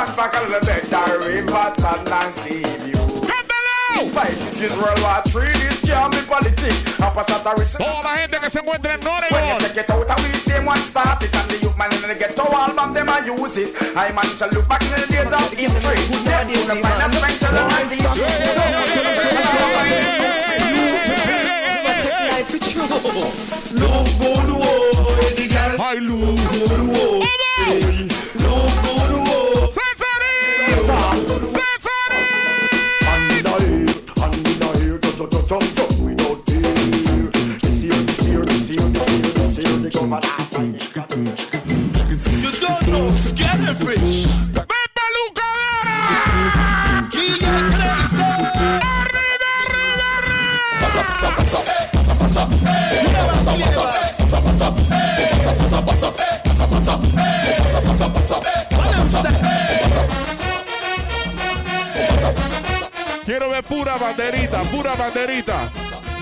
Man, 0.00 0.08
fuck 0.16 0.34
all 0.34 0.48
the 0.48 0.64
better 0.64 1.18
river 1.28 1.74
and 1.84 2.34
sea 2.34 2.62
view. 2.88 4.08
Fight 4.08 4.32
is 4.56 4.74
World 4.78 4.98
War 5.02 5.20
III, 5.28 5.52
this 5.60 5.84
can't 5.84 6.10
be 6.10 6.22
politics. 6.26 6.98
A 7.00 7.10
patata 7.12 7.52
risk. 7.58 7.76
Toda 7.76 8.02
la 8.02 8.16
gente 8.16 8.38
que 8.40 8.48
se 8.48 8.60
encuentra 8.60 8.94
en 8.94 9.00
When 9.00 9.12
you 9.12 9.28
Oregon. 9.28 9.58
take 9.58 9.76
it 9.76 9.90
out, 9.90 10.10
banderita. 65.20 65.70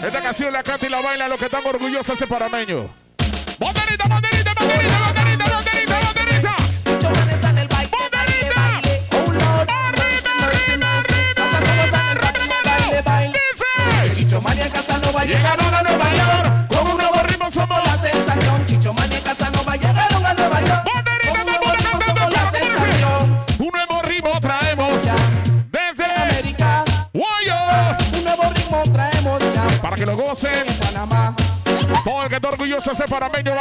Esta 0.05 0.23
canción 0.23 0.53
la 0.53 0.63
canta 0.63 0.87
y 0.87 0.89
la 0.89 1.01
baila 1.01 1.29
los 1.29 1.39
que 1.39 1.47
están 1.47 1.65
orgullosos 1.67 2.15
ese 2.15 2.27
parameño. 2.27 3.08
El 32.79 32.85
que 32.85 32.93
está 32.93 33.05
orgulloso 33.05 33.58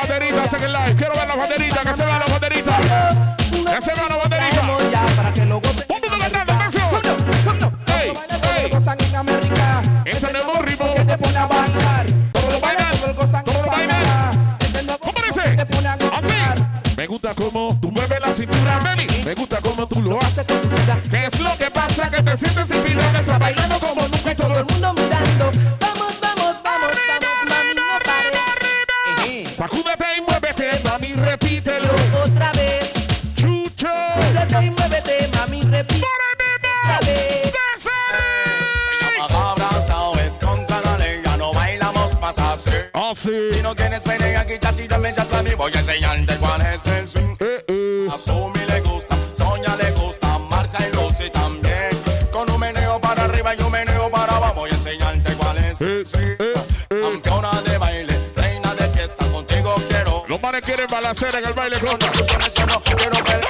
quieren 60.68 60.88
balacera 60.88 61.40
en 61.40 61.46
el 61.46 61.54
baile 61.54 61.80
con 61.80 61.92
no 61.92 62.82
quiero 62.82 63.24
ver. 63.24 63.42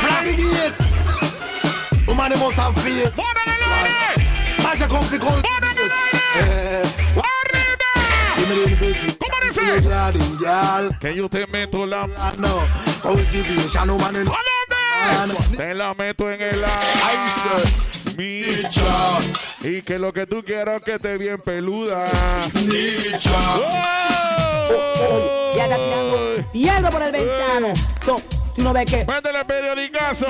Flag 0.00 0.26
it. 0.26 0.74
Woman, 2.08 2.32
they 2.32 2.40
must 2.40 2.58
have 2.58 2.74
faith. 2.82 3.16
Mash 4.64 4.80
a 4.80 4.88
comfy 4.88 5.18
cold. 5.18 5.44
Give 8.34 8.48
me 8.48 8.54
the 8.64 8.76
betty. 8.80 9.08
Garden, 9.88 10.38
girl. 10.38 10.98
Que 10.98 11.14
yo 11.14 11.28
te 11.28 11.46
meto 11.46 11.86
la 11.86 12.08
No, 12.38 12.58
cultivation, 13.02 13.88
woman, 13.88 14.16
in 14.16 15.56
Te 15.56 15.74
la 15.74 15.94
meto 15.94 16.28
en 16.28 16.42
el. 16.42 16.64
Micha. 18.16 19.18
Y 19.60 19.82
que 19.82 19.96
lo 20.00 20.12
que 20.12 20.26
tú 20.26 20.42
quieras 20.42 20.82
que 20.82 20.94
esté 20.94 21.16
bien 21.18 21.40
peluda. 21.40 22.08
Ya 25.56 25.64
está 25.64 25.76
tirando 25.76 26.50
piedra 26.52 26.90
por 26.90 27.02
el 27.02 27.12
ventano. 27.12 27.68
No, 28.06 28.20
tú 28.54 28.62
no 28.62 28.72
ves 28.72 28.86
que. 28.86 29.04
Métele 29.04 29.44
periodicazo. 29.44 30.26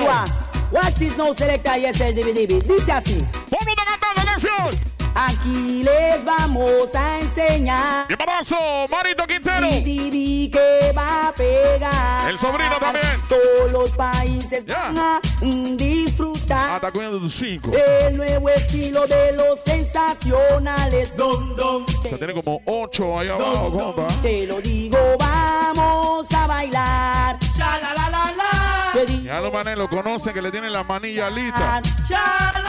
Watch 0.71 1.01
it 1.01 1.17
no 1.17 1.33
selecta 1.33 1.77
y 1.77 1.85
es 1.85 1.99
el 1.99 2.15
DVD. 2.15 2.63
Dice 2.63 2.91
así. 2.91 3.25
Vamos 3.49 3.67
a 3.67 3.85
cantar 3.85 4.15
la 4.17 4.25
canción. 4.25 4.88
Aquí 5.15 5.83
les 5.83 6.23
vamos 6.23 6.93
a 6.95 7.19
enseñar. 7.19 8.05
Y 8.09 8.13
abrazo, 8.13 8.55
Marito 8.89 9.25
Quintero. 9.27 9.67
DVD 9.67 10.51
que 10.51 10.93
va 10.95 11.27
a 11.27 11.33
pegar. 11.33 12.29
El 12.29 12.39
sobrino 12.39 12.75
también. 12.79 13.21
Todos 13.27 13.71
los 13.71 13.91
países 13.93 14.65
van 14.65 14.97
a 14.97 15.21
mm, 15.41 15.75
disfrutar. 15.75 16.75
Hasta 16.75 16.91
cuidando 16.91 17.19
tus 17.19 17.35
cinco. 17.35 17.71
El 18.07 18.17
nuevo 18.17 18.49
estilo 18.49 19.05
de 19.07 19.33
los 19.33 19.59
sensacionales. 19.61 21.15
Don, 21.15 21.55
don. 21.55 21.85
Se 22.01 22.17
tiene 22.17 22.33
como 22.33 22.61
ocho 22.65 23.19
ahí 23.19 23.27
abajo, 23.27 23.71
compa. 23.71 24.07
Te 24.21 24.45
lo 24.47 24.61
digo, 24.61 24.97
vamos 25.19 26.31
a 26.33 26.47
bailar. 26.47 27.37
Ya 27.57 27.79
la 27.79 27.93
la 27.93 28.09
la 28.09 28.31
la. 28.31 29.05
Digo, 29.05 29.23
Ya 29.23 29.39
los 29.41 29.53
manes 29.53 29.77
lo 29.77 29.87
conocen 29.89 30.33
que 30.33 30.41
le 30.41 30.51
tienen 30.51 30.71
la 30.71 30.83
manilla 30.83 31.29
lista. 31.29 31.81
Ya 32.07 32.51
la. 32.53 32.68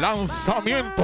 Lanzamiento. 0.00 1.02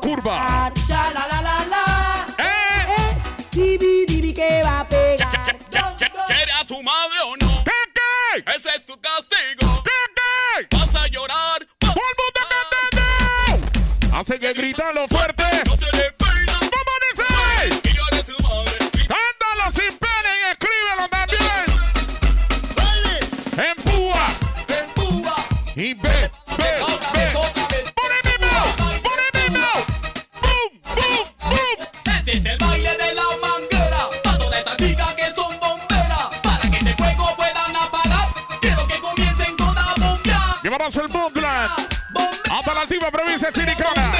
Curva. 0.00 0.72
Ya 0.88 1.10
la 1.12 1.26
la 1.26 1.42
la 1.42 1.66
la. 1.66 2.26
Eh. 2.38 3.22
Divi, 3.50 4.06
divi 4.06 4.32
que 4.32 4.62
va 4.64 4.80
a 4.80 4.88
pegar. 4.88 5.56
¿Quiere 6.26 6.52
a 6.52 6.64
tu 6.64 6.82
madre 6.82 7.20
o 7.24 7.36
no? 7.36 7.64
Ese 8.54 8.68
es 8.68 8.86
tu 8.86 8.98
castigo. 9.00 9.82
Vas 10.70 10.94
a 10.94 11.06
llorar. 11.08 11.66
Hace 14.12 14.38
que 14.38 14.52
gritarlo 14.52 15.06
fuerte. 15.08 15.44
Avanza 40.78 41.00
el 41.00 41.08
la 43.00 43.10
provincia 43.10 43.50
chilicana. 43.52 44.12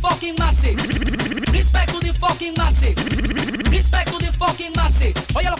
Fucking 0.00 0.34
Respect 1.52 1.92
to 1.92 2.12
fucking 2.12 2.54
Respect 3.70 4.10
to 4.10 4.32
fucking 4.32 4.72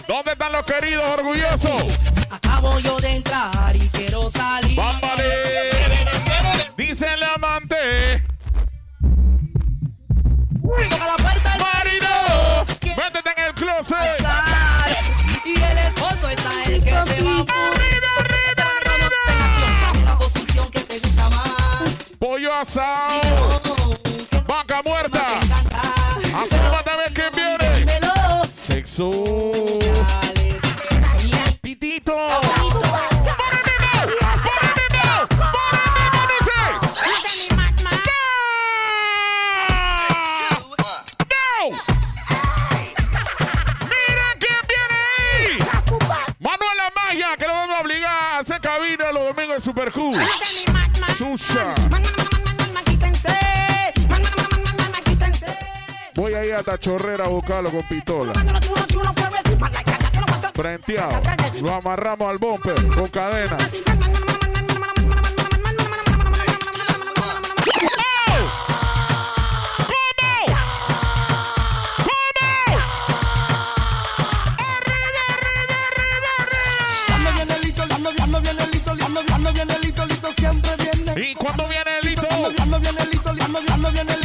¿Dónde 0.07 0.31
están 0.33 0.51
los 0.51 0.65
queridos 0.65 1.05
orgullosos? 1.05 1.99
Acabo 2.29 2.79
yo 2.79 2.97
de 2.99 3.15
entrar 3.15 3.75
y 3.75 3.87
quiero 3.89 4.29
salir. 4.29 4.77
¡Vámbale! 4.77 5.69
Dice 6.75 7.07
el 7.13 7.23
amante. 7.23 8.21
Toca 13.15 13.33
en 13.37 13.43
el 13.43 13.53
closet! 13.53 14.24
Asado. 22.61 23.61
Vaca 24.47 24.81
muerta. 24.83 25.25
Asómate 26.33 26.89
a 26.89 27.13
quién 27.13 27.31
viene. 27.33 27.99
Sexo. 28.55 29.11
Pitito. 31.61 32.15
¡Mira 43.89 44.27
quién 44.39 44.61
viene 44.69 44.97
ahí! 45.17 45.57
Manuela 46.39 46.91
Maya, 46.95 47.37
que 47.37 47.45
lo 47.45 47.53
vamos 47.53 47.75
a 47.75 47.81
obligar 47.81 48.11
a 48.11 48.39
hacer 48.39 48.61
cabina 48.61 49.11
los 49.11 49.35
domingos 49.35 49.57
en 49.57 49.63
Super 49.63 49.91
Q. 49.91 50.11
hasta 56.55 56.77
Chorrera 56.77 57.25
a 57.25 57.27
buscarlo 57.27 57.69
con 57.69 57.83
pistola. 57.83 58.33
Frenteado. 60.53 61.21
Lo 61.61 61.73
amarramos 61.73 62.29
al 62.29 62.37
bumper 62.37 62.75
con 62.87 63.09
cadena. 63.09 63.57
Cuando 77.07 77.31
viene 77.33 77.53
el 77.53 77.61
lito, 77.61 77.83
cuando 77.89 78.11
cuando 78.15 78.41
viene 78.41 78.63
el 78.63 78.71
lito, 78.71 78.97
cuando 78.97 79.21
cuando 79.27 79.53
viene 79.53 79.73
el 79.73 79.81
lito, 79.81 80.05
lito 80.05 80.27
siempre 80.37 80.71
viene. 80.77 81.29
¿Y 81.29 81.35
cuando 81.35 81.67
viene 81.67 81.91
el 82.01 82.09
lito? 82.09 82.27
Cuando 82.55 82.79
viene 82.79 83.01
el 83.01 83.21
cuando 83.21 83.59
cuando 83.67 83.91
viene 83.91 84.13
el 84.13 84.24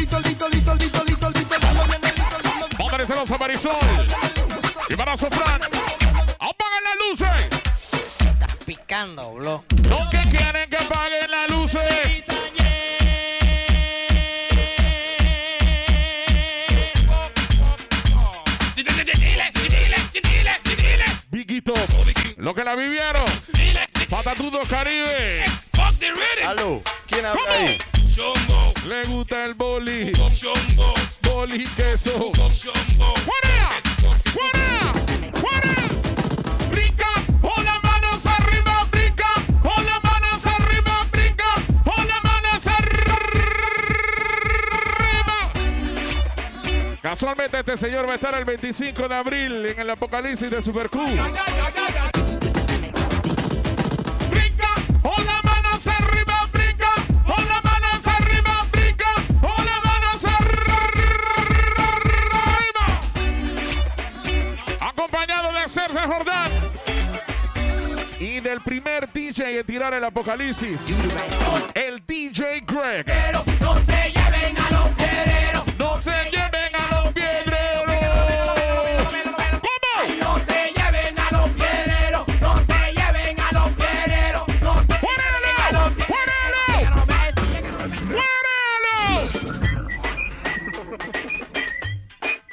los 3.21 3.31
amarizol. 3.33 3.73
Y 4.89 4.97
para 4.97 5.17
Sofran. 5.17 5.61
¡Apagan 6.39 6.85
las 6.85 6.97
luces! 7.11 7.29
Picando, 8.65 9.33
bro. 9.33 9.65
¿No 9.89 10.11
que 10.11 10.19
quieren 10.31 10.71
que 10.71 10.77
apaguen 10.77 11.31
las 11.31 11.51
luces? 11.51 12.25
Viquito, 21.31 21.75
lo 22.39 22.55
que 22.55 22.65
la 22.65 22.75
vivieron. 22.75 23.25
Patatudo 24.09 24.61
Caribe. 24.69 25.45
Aló, 26.47 26.83
¿quién 27.07 27.27
habla 27.27 27.53
ahí? 27.53 27.79
Le 28.87 29.05
gusta 29.05 29.45
el 29.45 29.55
boli. 29.55 30.13
Boli 31.31 31.65
queso. 31.77 32.11
¡Fuera! 32.33 33.71
¡Fuera! 34.33 34.93
¡Fuera! 35.33 35.75
¡Brinca! 36.71 37.07
¡Con 37.41 37.65
las 37.65 37.83
manos 37.85 38.27
arriba! 38.27 38.85
¡Brinca! 38.91 39.33
¡Con 39.63 39.87
las 39.87 40.03
manos 40.03 40.45
arriba! 40.45 41.07
¡Brinca! 41.13 41.55
¡Con 41.85 42.09
las 42.09 42.25
manos 42.25 42.67
arriba! 42.67 43.19
Casualmente 47.01 47.61
este 47.61 47.79
señor 47.79 48.09
va 48.09 48.13
a 48.13 48.15
estar 48.17 48.35
el 48.35 48.45
25 48.45 49.09
de 49.09 49.15
abril 49.15 49.67
en 49.67 49.79
el 49.79 49.91
apocalipsis 49.91 50.51
de 50.51 50.63
Super 50.63 50.91
Q. 50.91 50.99
DJ 69.41 69.61
en 69.61 69.65
tirar 69.65 69.95
el 69.95 70.05
apocalipsis, 70.05 70.79
el 71.73 72.03
DJ 72.07 72.61
Greg. 72.67 73.07
no 73.59 73.75
se 73.75 74.13
lleven 74.13 74.59
a 74.59 74.71
los 74.71 74.95
guerreros. 74.97 75.65
No 75.79 75.99
se 76.03 76.11
lleven 76.31 76.77
a 76.77 76.95
los 76.95 77.13
piedreros. 77.15 77.87
¿Cómo? 79.63 80.15
No 80.19 80.39
se 80.41 80.73
lleven 80.75 81.19
a 81.19 81.31
los 81.31 81.57
guerreros. 81.57 82.27
No 82.39 82.59
se 82.67 82.93
lleven 82.93 83.41
a 83.41 83.53
los 83.53 83.77
guerreros. 83.79 84.47
No 84.61 84.75
se 84.83 85.01
lleven 85.01 85.49
a 85.57 85.73
los 85.73 85.91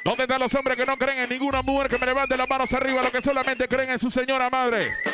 ¿Dónde 0.04 0.22
están 0.22 0.40
los 0.40 0.54
hombres 0.54 0.76
que 0.78 0.86
no 0.86 0.96
creen 0.96 1.18
en 1.18 1.28
ninguna 1.28 1.60
mujer 1.60 1.90
que 1.90 1.98
me 1.98 2.06
levante 2.06 2.34
las 2.34 2.48
manos 2.48 2.72
arriba, 2.72 3.02
los 3.02 3.12
que 3.12 3.20
solamente 3.20 3.68
creen 3.68 3.90
en 3.90 3.98
su 3.98 4.10
señora 4.10 4.48
madre? 4.48 5.07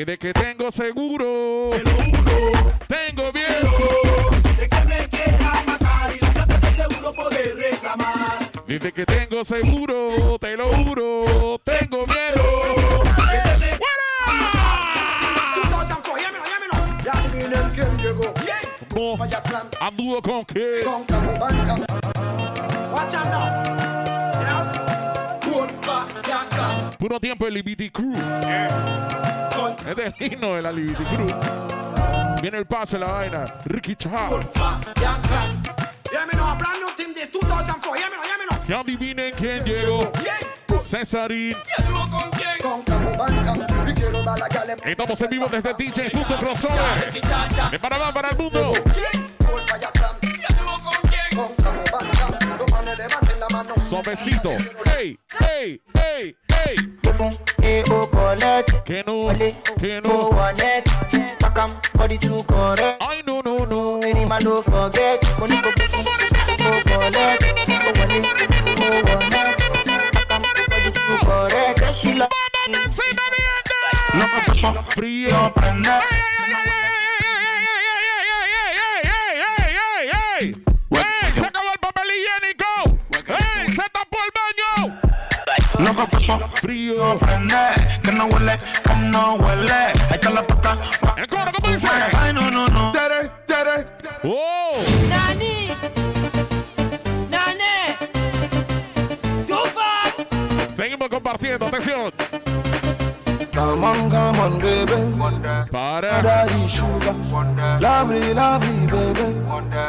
Dice, 0.00 0.06
desde 0.06 0.18
que 0.18 0.32
tengo 0.32 0.70
seguro, 0.70 1.70
tengo 2.88 3.32
miedo. 3.32 3.70
De 4.58 4.68
que 4.68 4.84
me 4.86 5.08
quiera 5.08 5.62
matar 5.66 6.10
y 6.14 6.20
la 6.20 6.46
de 6.46 6.72
seguro 6.72 7.12
poder 7.12 7.56
reclamar. 7.56 8.50
Desde 8.66 8.92
que 8.92 9.04
tengo 9.04 9.44
seguro, 9.44 10.38
te 10.40 10.56
lo 10.56 10.68
juro, 10.68 11.60
tengo 11.64 12.06
miedo. 12.06 13.04
Mo, 18.96 19.18
Anduvo 19.80 20.22
con 20.22 20.44
qué? 20.46 20.80
Con 20.82 21.04
Cafubanca. 21.04 21.74
Watch 22.90 23.14
out 23.14 23.26
now. 23.26 23.62
Yes. 24.40 24.78
Good 25.44 25.70
back, 25.86 26.89
Puro 27.00 27.18
tiempo 27.18 27.46
el 27.46 27.54
Liberty 27.54 27.88
Crew. 27.88 28.12
Es 29.88 29.96
del 29.96 30.14
himno 30.18 30.54
de 30.54 30.60
la 30.60 30.70
Liberty 30.70 31.02
Crew. 31.02 31.26
Viene 32.42 32.58
el 32.58 32.66
pase, 32.66 32.98
la 32.98 33.08
vaina. 33.08 33.46
Ricky 33.64 33.96
Charles. 33.96 34.46
Yeah, 36.12 36.26
me 36.26 36.32
know 36.32 36.46
a 36.46 36.54
brand 36.56 36.78
new 36.78 36.94
team 36.94 37.14
this 37.14 37.30
2004. 37.30 37.96
Yeah, 37.96 38.10
me 38.10 38.16
know, 38.16 38.24
yeah, 38.26 38.36
me 38.36 38.44
know. 38.44 38.66
Ya 38.68 38.80
adivinen 38.80 39.32
quién 39.32 39.64
llegó. 39.64 40.12
Cesarín. 40.86 41.56
Estamos 44.84 45.20
en 45.22 45.30
vivo 45.30 45.46
desde 45.50 45.72
DJ 45.72 46.10
Punto 46.10 46.36
Crossover. 46.36 47.12
De 47.70 47.78
Panamá 47.78 48.12
para 48.12 48.28
el 48.28 48.36
mundo. 48.36 48.72
Con 51.34 51.54
Cafubanca. 51.56 52.56
Los 52.58 52.70
manes 52.70 52.98
levanten 56.64 57.04
la 57.04 57.12
mano. 57.12 57.30
Suavecito. 57.30 57.58
Hey, 57.62 57.84
hey, 57.84 57.84
hey, 57.86 58.36
hey. 58.40 58.64
Que 58.84 59.02
no, 59.06 59.28
que 59.80 60.00
no. 60.02 60.30
Body 61.94 62.18
to 62.18 62.42
correct. 62.44 63.02
Ay, 63.02 63.22
no, 63.26 63.42
no, 63.42 63.58
no. 63.66 64.00
Any 64.00 64.24
man 64.24 64.42
don't 64.42 64.64
forget. 64.64 65.20
Money 65.38 65.60
go 65.60 65.70
go 65.70 65.86
go 65.92 66.82
collect. 66.84 67.44
Go 67.44 67.92
money, 67.98 68.20
go 68.20 69.02
one 69.04 69.30
night. 69.30 69.56
Body 70.70 70.90
to 70.90 71.18
correct. 71.24 71.78
Say 71.78 71.92
she 71.92 72.14
love 72.14 72.30
me. 72.68 72.74
No 74.14 74.24
me 74.26 74.82
frío. 74.90 75.30
No 75.30 75.52
prende. 75.52 75.90
¡Ey! 75.90 76.99
No 85.80 85.94
confeso. 85.94 86.38
Frío. 86.56 86.94
No 86.96 87.18
prende. 87.18 87.56
Que 88.02 88.12
no 88.12 88.26
huele, 88.26 88.58
que 88.84 88.94
no 88.96 89.34
huele. 89.36 89.72
Ahí 89.72 90.12
está 90.12 90.30
la 90.30 90.46
paca. 90.46 90.76
El 91.16 91.26
coro, 91.26 91.50
¿cómo 91.58 91.74
dice? 91.74 91.86
Ay, 92.18 92.34
no, 92.34 92.50
no, 92.50 92.66
no. 92.68 92.92
Tere, 92.92 93.30
tere. 93.46 93.86
¡Oh! 94.24 94.72
Nani. 95.08 95.68
Nani. 97.30 97.96
Tufa. 99.46 100.74
Seguimos 100.76 101.08
compartiendo, 101.08 101.66
atención. 101.66 102.12
Come 103.54 103.86
on, 103.86 104.10
come 104.10 104.38
on, 104.40 104.58
baby. 104.58 105.70
Para. 105.70 106.22
Daddy 106.22 106.68
sugar. 106.68 107.14
Lovely, 107.80 108.34
lovely, 108.34 108.86
baby. 108.86 109.34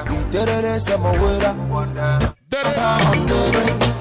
We 0.09 0.17
did 0.31 0.49
it 0.49 0.65
as 0.65 0.87
a. 0.89 0.97
Come 0.97 1.71
on, 1.71 3.25
baby. 3.27 4.00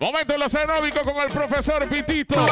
Momento 0.00 0.38
los 0.38 0.54
aeróbicos 0.54 1.02
con 1.02 1.16
el 1.18 1.30
profesor 1.30 1.86
Pitito. 1.86 2.46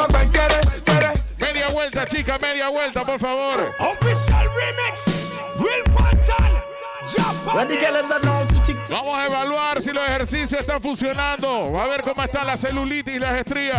Media 1.38 1.68
vuelta, 1.70 2.06
chica, 2.06 2.38
media 2.38 2.68
vuelta, 2.68 3.04
por 3.04 3.18
favor. 3.18 3.74
Remix. 3.78 5.38
Real 5.58 5.82
get 7.80 8.57
Vamos 8.90 9.18
a 9.18 9.26
evaluar 9.26 9.82
si 9.82 9.92
los 9.92 10.06
ejercicios 10.06 10.60
están 10.60 10.80
funcionando. 10.80 11.72
Va 11.72 11.84
a 11.84 11.88
ver 11.88 12.02
cómo 12.02 12.22
está 12.22 12.44
la 12.44 12.56
celulitis 12.56 13.16
y 13.16 13.18
las 13.18 13.34
estrías. 13.36 13.78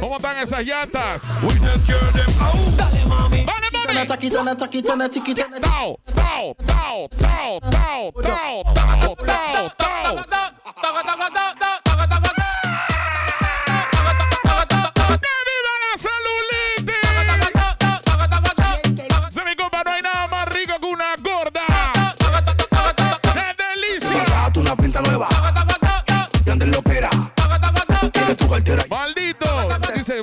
¿Cómo 0.00 0.16
están 0.16 0.38
esas 0.38 0.60
llantas? 0.64 1.22
We 1.42 1.54
not 1.60 1.84
care 1.86 2.12
them 2.12 2.42
out. 2.42 2.76
Dale 2.76 3.04
mami. 3.06 3.44
¡Vale, 3.44 3.68
Tana 3.70 3.90
mami! 3.92 4.06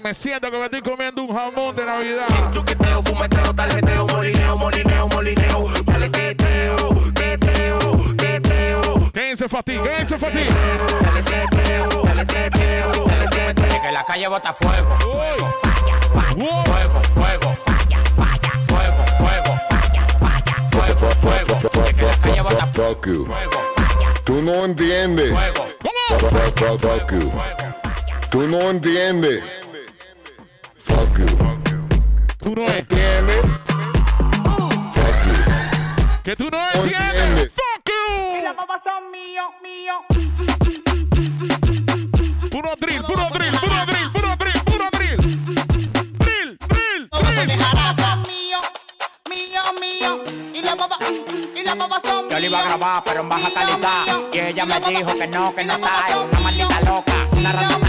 Me 0.10 0.16
siento 0.16 0.50
que 0.50 0.58
me 0.58 0.66
estoy 0.66 0.82
comiendo 0.82 1.22
un 1.22 1.36
jamón 1.36 1.76
de 1.76 1.86
Navidad. 1.86 2.26
Chuqueteo, 2.52 3.04
fumeteo, 3.04 3.54
tarjeteo, 3.54 4.08
molineo, 4.08 4.58
molineo, 4.58 5.08
molineo. 5.10 5.68
Dale 5.86 6.10
teteo, 6.10 6.96
teteo, 7.14 7.80
teteo. 8.18 8.82
¿Quién 9.14 9.38
se 9.38 9.48
fatiga? 9.48 9.84
¿Quién 9.84 10.10
se 10.10 10.18
fatiga? 10.18 10.52
Dale 11.02 11.22
teteo, 11.22 12.04
dale 12.06 12.26
teteo, 12.26 12.92
dale 13.06 13.28
teteo. 13.28 13.82
Que 13.84 13.92
la 13.92 14.04
calle 14.04 14.28
bota 14.28 14.52
fuego. 14.56 14.98
Fuego, 15.00 15.54
fuego, 17.14 17.56
falla, 17.68 18.02
falla, 18.16 18.52
fuego, 18.68 19.06
fuego, 19.20 19.62
falla, 19.70 20.08
falla, 20.20 20.56
fuego, 20.72 21.06
fuego. 21.22 21.60
Que 21.96 22.04
la 22.04 22.18
calle 22.18 22.42
bota 22.42 22.66
Fuck 22.66 23.06
you. 23.06 23.26
fuego, 23.28 23.62
Tú 24.24 24.42
no 24.42 24.66
entiendes. 24.66 25.32
fuego. 25.32 25.68
Tú 28.32 28.42
no 28.48 28.70
entiendes. 28.70 29.59
Dijo 54.90 55.18
que 55.18 55.28
no, 55.28 55.54
que 55.54 55.64
no 55.64 55.74
está. 55.74 55.90
Es 56.10 56.16
una 56.16 56.40
maldita 56.40 56.80
loca, 56.82 57.14
una. 57.32 57.89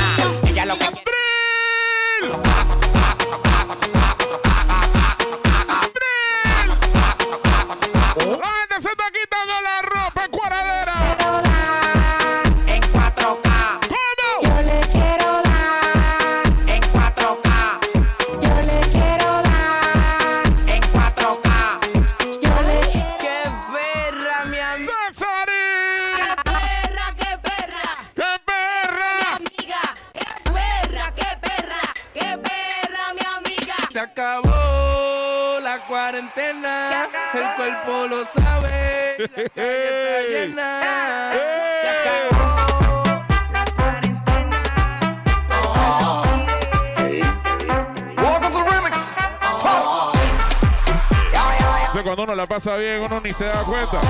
Entonces, 52.00 52.16
cuando 52.16 52.32
uno 52.32 52.34
la 52.34 52.46
pasa 52.46 52.76
bien, 52.76 53.02
uno 53.02 53.20
ni 53.20 53.30
se 53.32 53.44
da 53.44 53.62
cuenta. 53.62 54.00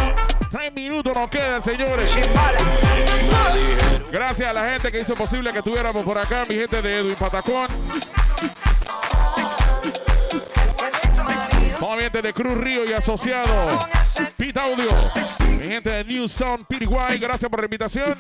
Tres 0.49 0.73
minutos 0.73 1.13
nos 1.13 1.29
quedan, 1.29 1.63
señores. 1.65 2.17
Gracias 4.13 4.49
a 4.49 4.53
la 4.53 4.71
gente 4.71 4.93
que 4.93 5.01
hizo 5.01 5.15
posible 5.15 5.53
que 5.53 5.59
estuviéramos 5.59 6.05
por 6.05 6.17
acá, 6.17 6.45
mi 6.49 6.55
gente 6.55 6.81
de 6.81 6.99
Edwin 7.01 7.17
Patacón. 7.17 7.67
Gente 11.99 12.23
de 12.23 12.33
Cruz 12.33 12.57
Río 12.57 12.85
y 12.89 12.93
asociado. 12.93 13.79
Pit 14.37 14.57
Audio. 14.57 14.91
Mi 15.49 15.69
gente 15.69 15.91
de 15.91 16.05
New 16.05 16.29
Sound 16.29 16.67
Piriguay, 16.67 17.19
gracias 17.19 17.51
por 17.51 17.61
la 17.61 17.67
invitación. 17.67 18.17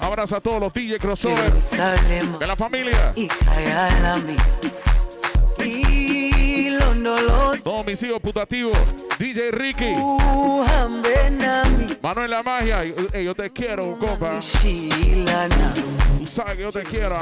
Abrazo 0.00 0.36
a 0.36 0.40
todos 0.40 0.60
los 0.60 0.72
DJ 0.74 0.98
crossover 0.98 1.52
de 1.52 2.46
la 2.46 2.56
familia. 2.56 3.12
y 3.14 3.28
no 7.06 8.20
putativo. 8.20 8.72
DJ 9.18 9.50
Ricky. 9.52 9.94
Manuel 12.02 12.30
La 12.30 12.42
Magia. 12.42 12.82
Hey, 13.12 13.24
yo 13.24 13.34
te 13.34 13.50
quiero, 13.50 13.96
compa. 13.98 14.40
Tú 14.40 16.26
sabes 16.30 16.56
que 16.56 16.62
yo 16.62 16.72
te 16.72 16.82
quiero. 16.82 17.16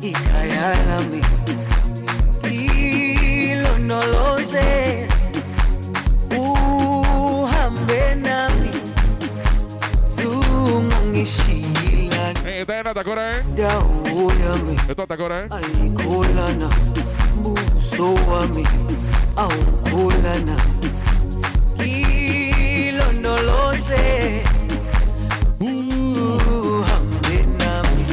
Y 0.00 0.12
callar 0.12 0.76
a 0.90 1.00
mí. 1.02 1.20
Y 2.50 3.54
no 3.80 4.02
lo 4.02 4.38
sé. 4.38 5.08
Hey, 12.44 12.58
esta 12.60 12.78
es 12.78 12.84
la 12.84 12.94
tacora, 12.94 13.38
¿eh? 13.38 13.42
Esta 14.88 14.92
es 14.92 14.98
la 14.98 15.06
tacora, 15.06 15.40
¿eh? 15.40 15.48
Lo. 17.98 18.62
Uhambe 25.60 27.46
nami, 27.58 28.06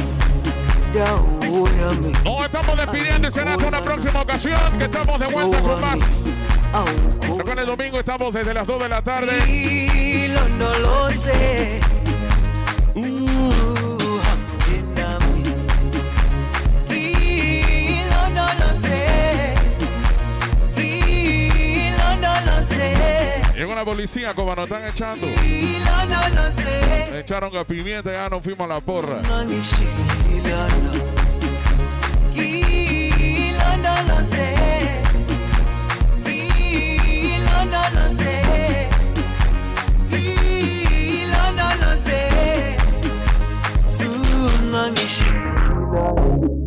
dauyami, 0.94 2.12
Nos 2.24 2.44
estamos 2.44 2.76
despidiendo 2.76 3.28
y 3.28 3.32
será 3.32 3.52
hasta 3.54 3.66
una 3.66 3.82
próxima 3.82 4.22
ocasión 4.22 4.78
que 4.78 4.84
estamos 4.84 5.18
de 5.18 5.26
vuelta 5.26 5.60
con 5.60 5.80
más. 5.80 5.98
Recuerden, 7.20 7.58
el 7.58 7.66
domingo 7.66 7.98
estamos 7.98 8.32
desde 8.32 8.54
las 8.54 8.66
2 8.66 8.82
de 8.82 8.88
la 8.88 9.02
tarde. 9.02 9.50
Hilo 9.50 10.48
no 10.58 10.72
lo 10.78 11.10
sé. 11.10 11.80
Llegó 23.60 23.74
la 23.74 23.84
policía, 23.84 24.32
como 24.32 24.56
nos 24.56 24.64
están 24.64 24.88
echando. 24.88 25.26
Me 27.10 27.18
echaron 27.18 27.54
a 27.54 27.62
pimienta, 27.62 28.10
y 28.10 28.14
ya 28.14 28.30
nos 28.30 28.42
fuimos 28.42 28.64
a 28.64 28.68
la 28.68 28.80
porra. 28.80 29.20
Thank 44.72 44.98
you. 44.98 46.59